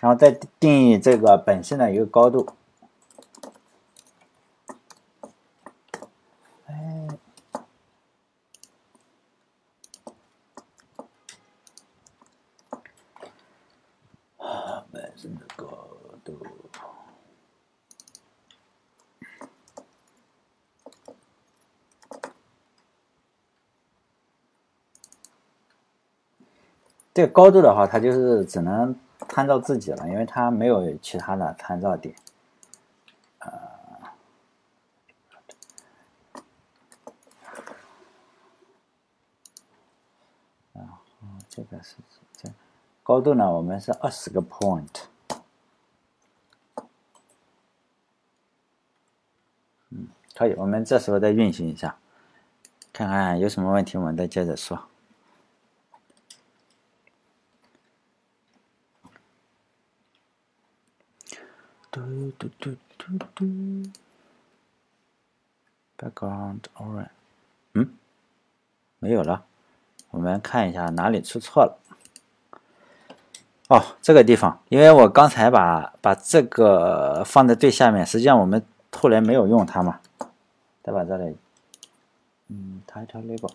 [0.00, 2.46] 然后再定义这个本身的一个高度。
[27.26, 28.94] 高度的话，它就是只能
[29.28, 32.14] 参照自己了，因为它没有其他的参照点。
[33.38, 33.52] 呃，
[40.72, 40.96] 然后
[41.48, 41.96] 这个是
[42.36, 42.48] 这
[43.02, 45.02] 高度呢，我们是二十个 point。
[49.90, 51.96] 嗯，可以，我们这时候再运行一下，
[52.92, 54.88] 看看有什么问题，我们再接着说。
[62.38, 63.44] 嘟嘟嘟嘟
[65.98, 67.08] ，background orange，
[67.74, 67.94] 嗯，
[68.98, 69.44] 没有了，
[70.10, 71.78] 我们看一下哪里出错了。
[73.68, 80.00] 哦，这个地方，因为我刚才把把这个放在最下面，实际上我们后来没有用它嘛，
[80.82, 81.36] 再把这里，
[82.48, 83.50] 嗯，title label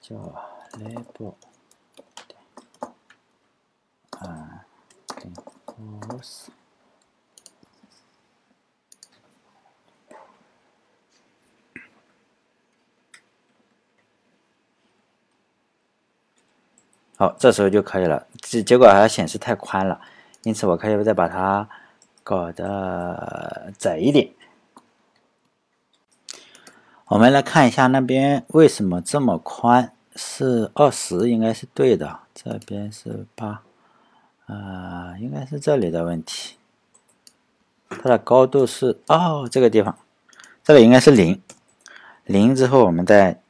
[0.00, 0.16] 叫
[0.72, 1.34] label，
[4.18, 4.64] 啊
[5.66, 6.48] ，compose。
[17.22, 18.26] 好，这时候就可以了。
[18.40, 20.00] 结结果还显示太宽了，
[20.42, 21.68] 因此我可以再把它
[22.24, 24.28] 搞得窄一点。
[27.06, 33.62] 我们来看一下那边为什么这么宽，是二十应该是对的，这边是八，
[34.46, 36.56] 啊，应该是这里的问题。
[37.88, 39.96] 它的高度是哦，这个地方，
[40.64, 41.40] 这里应该是零，
[42.24, 43.40] 零之后我们再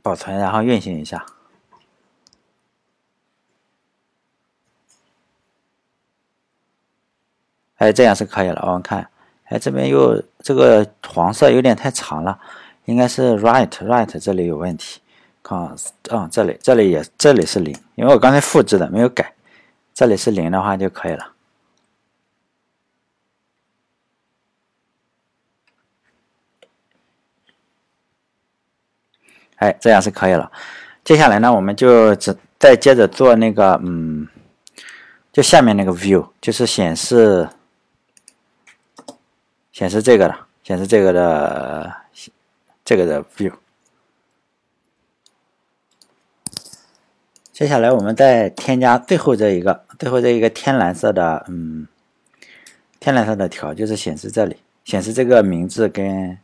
[0.00, 1.26] 保存，然后运行一下。
[7.84, 8.62] 哎，这样是可以了。
[8.66, 9.06] 我们看，
[9.44, 12.38] 哎，这边又这个黄色有点太长了，
[12.86, 15.02] 应该是 right right 这里有问题。
[15.42, 15.76] 看，
[16.10, 19.34] 嗯，这里这里也这里是零，因为我刚才复制的没有改，
[19.92, 21.32] 这里是零的话就可以了。
[29.56, 30.50] 哎，这样是可以了。
[31.04, 34.26] 接下来呢，我们就只再接着做那个，嗯，
[35.30, 37.46] 就下面那个 view，就是显示。
[39.74, 41.92] 显示这个的，显示这个的，
[42.84, 43.52] 这个的 view。
[47.50, 51.88] 接下来我们再添加最后这一个，最后这一个天蓝色的，嗯，
[53.00, 56.38] 天蓝色的条，就是显示这里，显示这个名字跟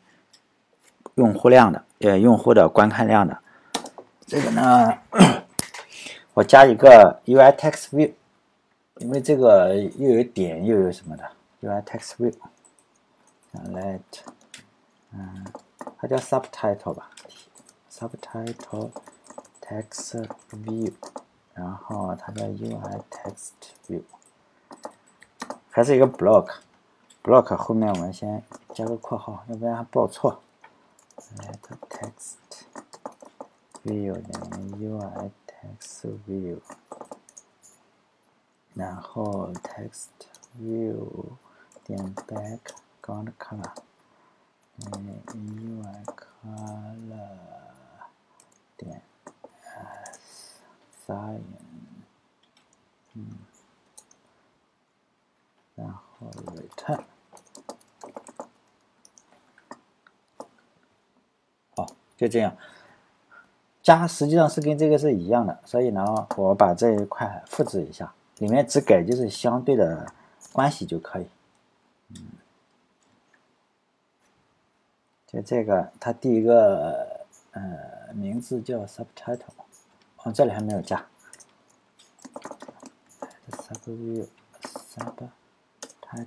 [1.14, 3.38] 用户量的，呃，用户的观看量的。
[4.26, 4.92] 这个呢，
[6.34, 8.10] 我加一个 UI text view，
[8.96, 11.22] 因为这个又有点又有什么的
[11.62, 12.34] UI text view。
[13.52, 14.00] Let，
[15.12, 15.44] 嗯，
[15.98, 17.10] 它叫 Subtitle 吧
[17.90, 18.92] ，Subtitle
[19.60, 20.94] Text View，
[21.54, 23.52] 然后它叫 UI Text
[23.88, 24.02] View，
[25.70, 30.40] 还是一个 Block，Block 后面我们先加个括号，要不然它报错。
[31.36, 32.36] Let Text
[33.84, 36.60] View 等于 UI Text View，
[38.74, 40.08] 然后 Text
[40.58, 41.36] View
[41.84, 42.60] 点 Back。
[43.10, 43.72] Font color，
[44.78, 47.34] 嗯，UI color
[48.76, 49.02] 点
[51.08, 51.40] s，sign，
[53.14, 53.26] 嗯，
[55.74, 57.02] 然后 return，
[61.74, 61.84] 好，
[62.16, 62.56] 就这样。
[63.82, 70.06] 加实际上是跟这个是一样的，所以呢，我把这一块复制一下，里面只改就是相对的
[70.52, 71.26] 关系就可以，
[72.10, 72.38] 嗯。
[75.32, 79.44] 就这个，它第一个呃名字叫 subtitle，
[80.16, 81.06] 哦，这里还没有加。
[83.52, 84.26] subview
[84.64, 85.28] sub，
[86.00, 86.26] 它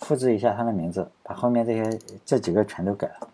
[0.00, 3.30] 复制一下它的名字，把后面这些这几个全都改了。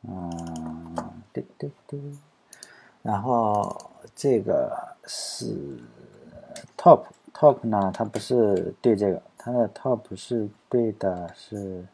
[0.00, 2.00] 嗯，对对对，
[3.02, 5.78] 然后这个是
[6.76, 9.22] top top 呢，它不是对这个。
[9.44, 11.84] 它的 top 是对的，是，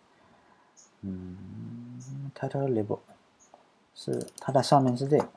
[1.01, 1.39] 嗯
[2.35, 2.99] ，title label
[3.95, 5.29] 是它的上面是这个，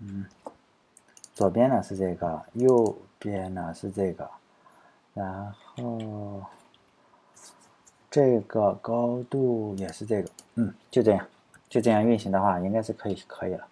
[0.00, 0.26] 嗯，
[1.32, 4.30] 左边呢是这个，右边呢是这个，
[5.14, 6.42] 然后
[8.10, 11.26] 这个高度也是这个，嗯，就这样，
[11.70, 13.66] 就这样运行的话，应该是可以可以了。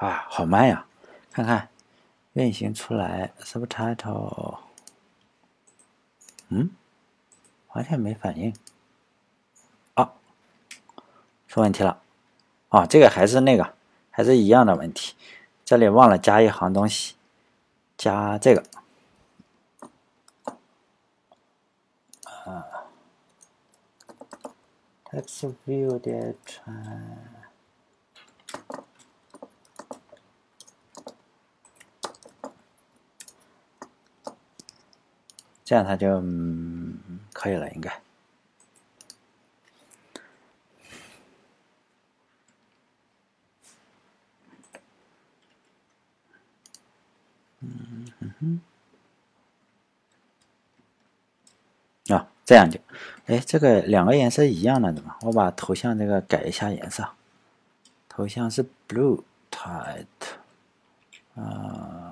[0.00, 0.86] 啊，好慢呀！
[1.30, 1.68] 看看
[2.32, 4.58] 运行出来，subtitle，
[6.48, 6.70] 嗯，
[7.74, 8.54] 完全没反应。
[9.94, 10.14] 啊，
[11.46, 12.00] 出问题了。
[12.70, 13.74] 啊，这个还是那个，
[14.10, 15.14] 还是一样的问题。
[15.66, 17.14] 这里忘了加一行东西，
[17.98, 18.64] 加这个
[22.24, 22.88] 啊
[25.04, 27.39] ，text view 点传，
[35.70, 36.20] 这样它就
[37.32, 37.88] 可以了，应该。
[52.12, 52.80] 啊，这样就，
[53.26, 55.20] 哎，这个两个颜色一样的，对吧？
[55.22, 57.08] 我把头像这个改一下颜色，
[58.08, 60.04] 头像是 blue，tight，
[61.36, 62.09] 啊，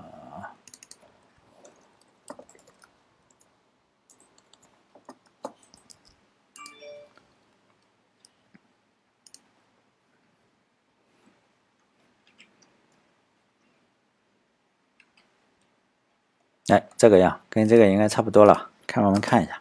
[16.68, 19.52] 哎，这个样跟这个应该差不多了，看我们看一下。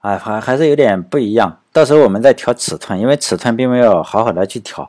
[0.00, 1.60] 哎，还还是有点不一样。
[1.72, 4.88] 到时候我们再调尺寸，因为尺寸并没有好好的去调。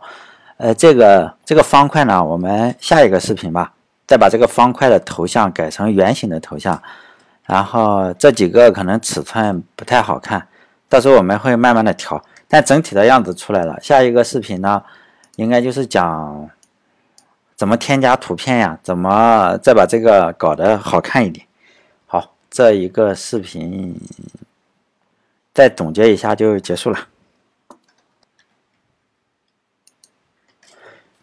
[0.58, 3.74] 呃，这个这个方块呢，我们下一个视频吧，
[4.06, 6.80] 再把这个方块的头像改成圆形的头像。
[7.46, 10.48] 然后这几个可能尺寸不太好看，
[10.88, 12.24] 到时候我们会慢慢的调。
[12.48, 13.80] 但整体的样子出来了。
[13.82, 14.84] 下一个视频呢，
[15.38, 16.50] 应该就是讲
[17.58, 21.46] 怎么添加图片呀，怎么再把这个搞得好看一点。
[22.06, 24.00] 好，这一个视频。
[25.54, 27.08] 再总结一下就结束了。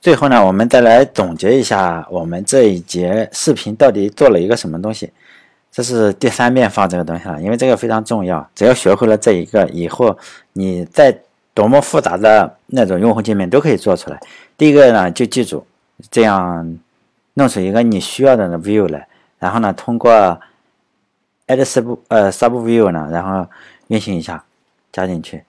[0.01, 5.13] 最后呢，我们再来总结一下我们这一节视频到底做了一个什么东西。
[5.71, 8.45] 这是第三遍放这个东西了，因为这个非常重要。
[8.57, 10.19] 只要学会了这一个，以后
[10.55, 11.17] 你再
[11.55, 14.19] 多么复杂的那种用户界面都可以做出来。
[14.59, 15.65] 第一个呢，就记住
[16.11, 16.79] 这样
[17.35, 20.11] 弄出一个你需要的 view 来，然后呢，通过
[21.47, 23.49] add sub 呃 sub view 呢，然后。
[23.89, 24.43] 运行一下，
[24.91, 25.45] 加进去，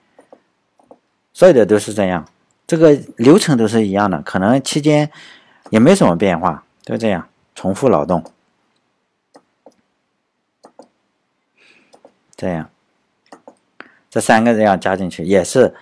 [1.32, 2.28] 所有的都是这样，
[2.66, 5.10] 这个流程都是一样的，可能期间
[5.70, 8.22] 也没什么变化，都这样重复劳动，
[12.36, 12.68] 这样，
[14.10, 15.74] 这三个这样加进去也是，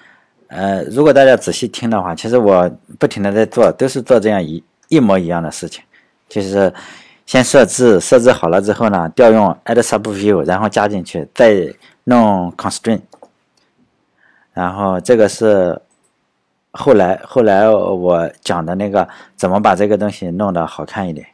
[0.49, 5.83] 呃，如果大家仔细听的话，其实我不停的在做，都是做这样一一模一样的事情，
[6.29, 6.73] 就是
[7.27, 11.75] 先设置，设置好了之后呢，调用 add sub view，然后加进去，再。
[12.07, 13.01] 弄 constraint，
[14.53, 15.81] 然后这个是
[16.73, 21.27] 后来后来我讲的那个怎么把这个东西弄得好看一点。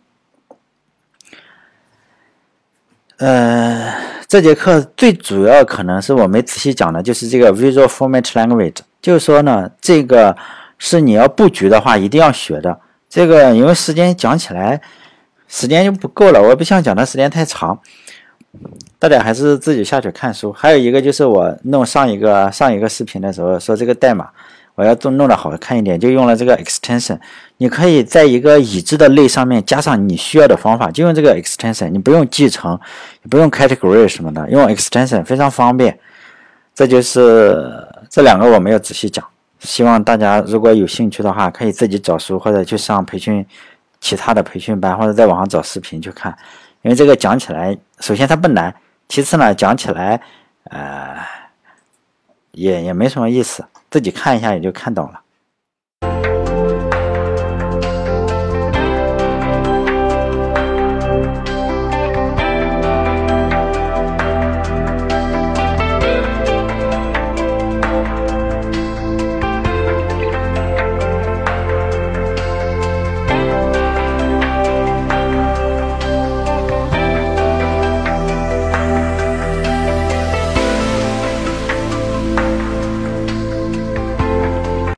[3.16, 3.92] 呃，
[4.28, 10.36] 这节课最主要可能是我没仔细讲的，就是这个 Visual Format Language，就是说呢，这个
[10.78, 12.78] 是你要布局的话一定要学的。
[13.08, 14.80] 这个因为时间讲起来
[15.48, 17.78] 时间就不够了，我不想讲的时间太长。
[18.98, 20.52] 大家还是自己下去看书。
[20.52, 24.28] 还有一个就是我弄上一个上一个视频的时候说这个代码
[24.74, 27.18] 我要做弄得好看一点，就用了这个 extension。
[27.58, 31.88] 你可以在一个已知的类上面加上你需要的方法，就用这个 extension。
[31.90, 32.78] 你不用继承，
[33.28, 35.98] 不用 category 什么的，用 extension 非常方便。
[36.74, 37.62] 这就是
[38.10, 39.24] 这两个我没有仔细讲，
[39.60, 43.46] 希望大家如果有兴趣的话，可以自己找书或者去上培训
[44.00, 46.36] 其他的培训班，或者在网上找视频去看。
[46.82, 48.74] 因为这个讲起来，首先它不难，
[49.08, 50.20] 其次呢讲起来，
[50.64, 51.16] 呃，
[52.50, 55.20] 也也没什么意思，自己看一下也就看懂了。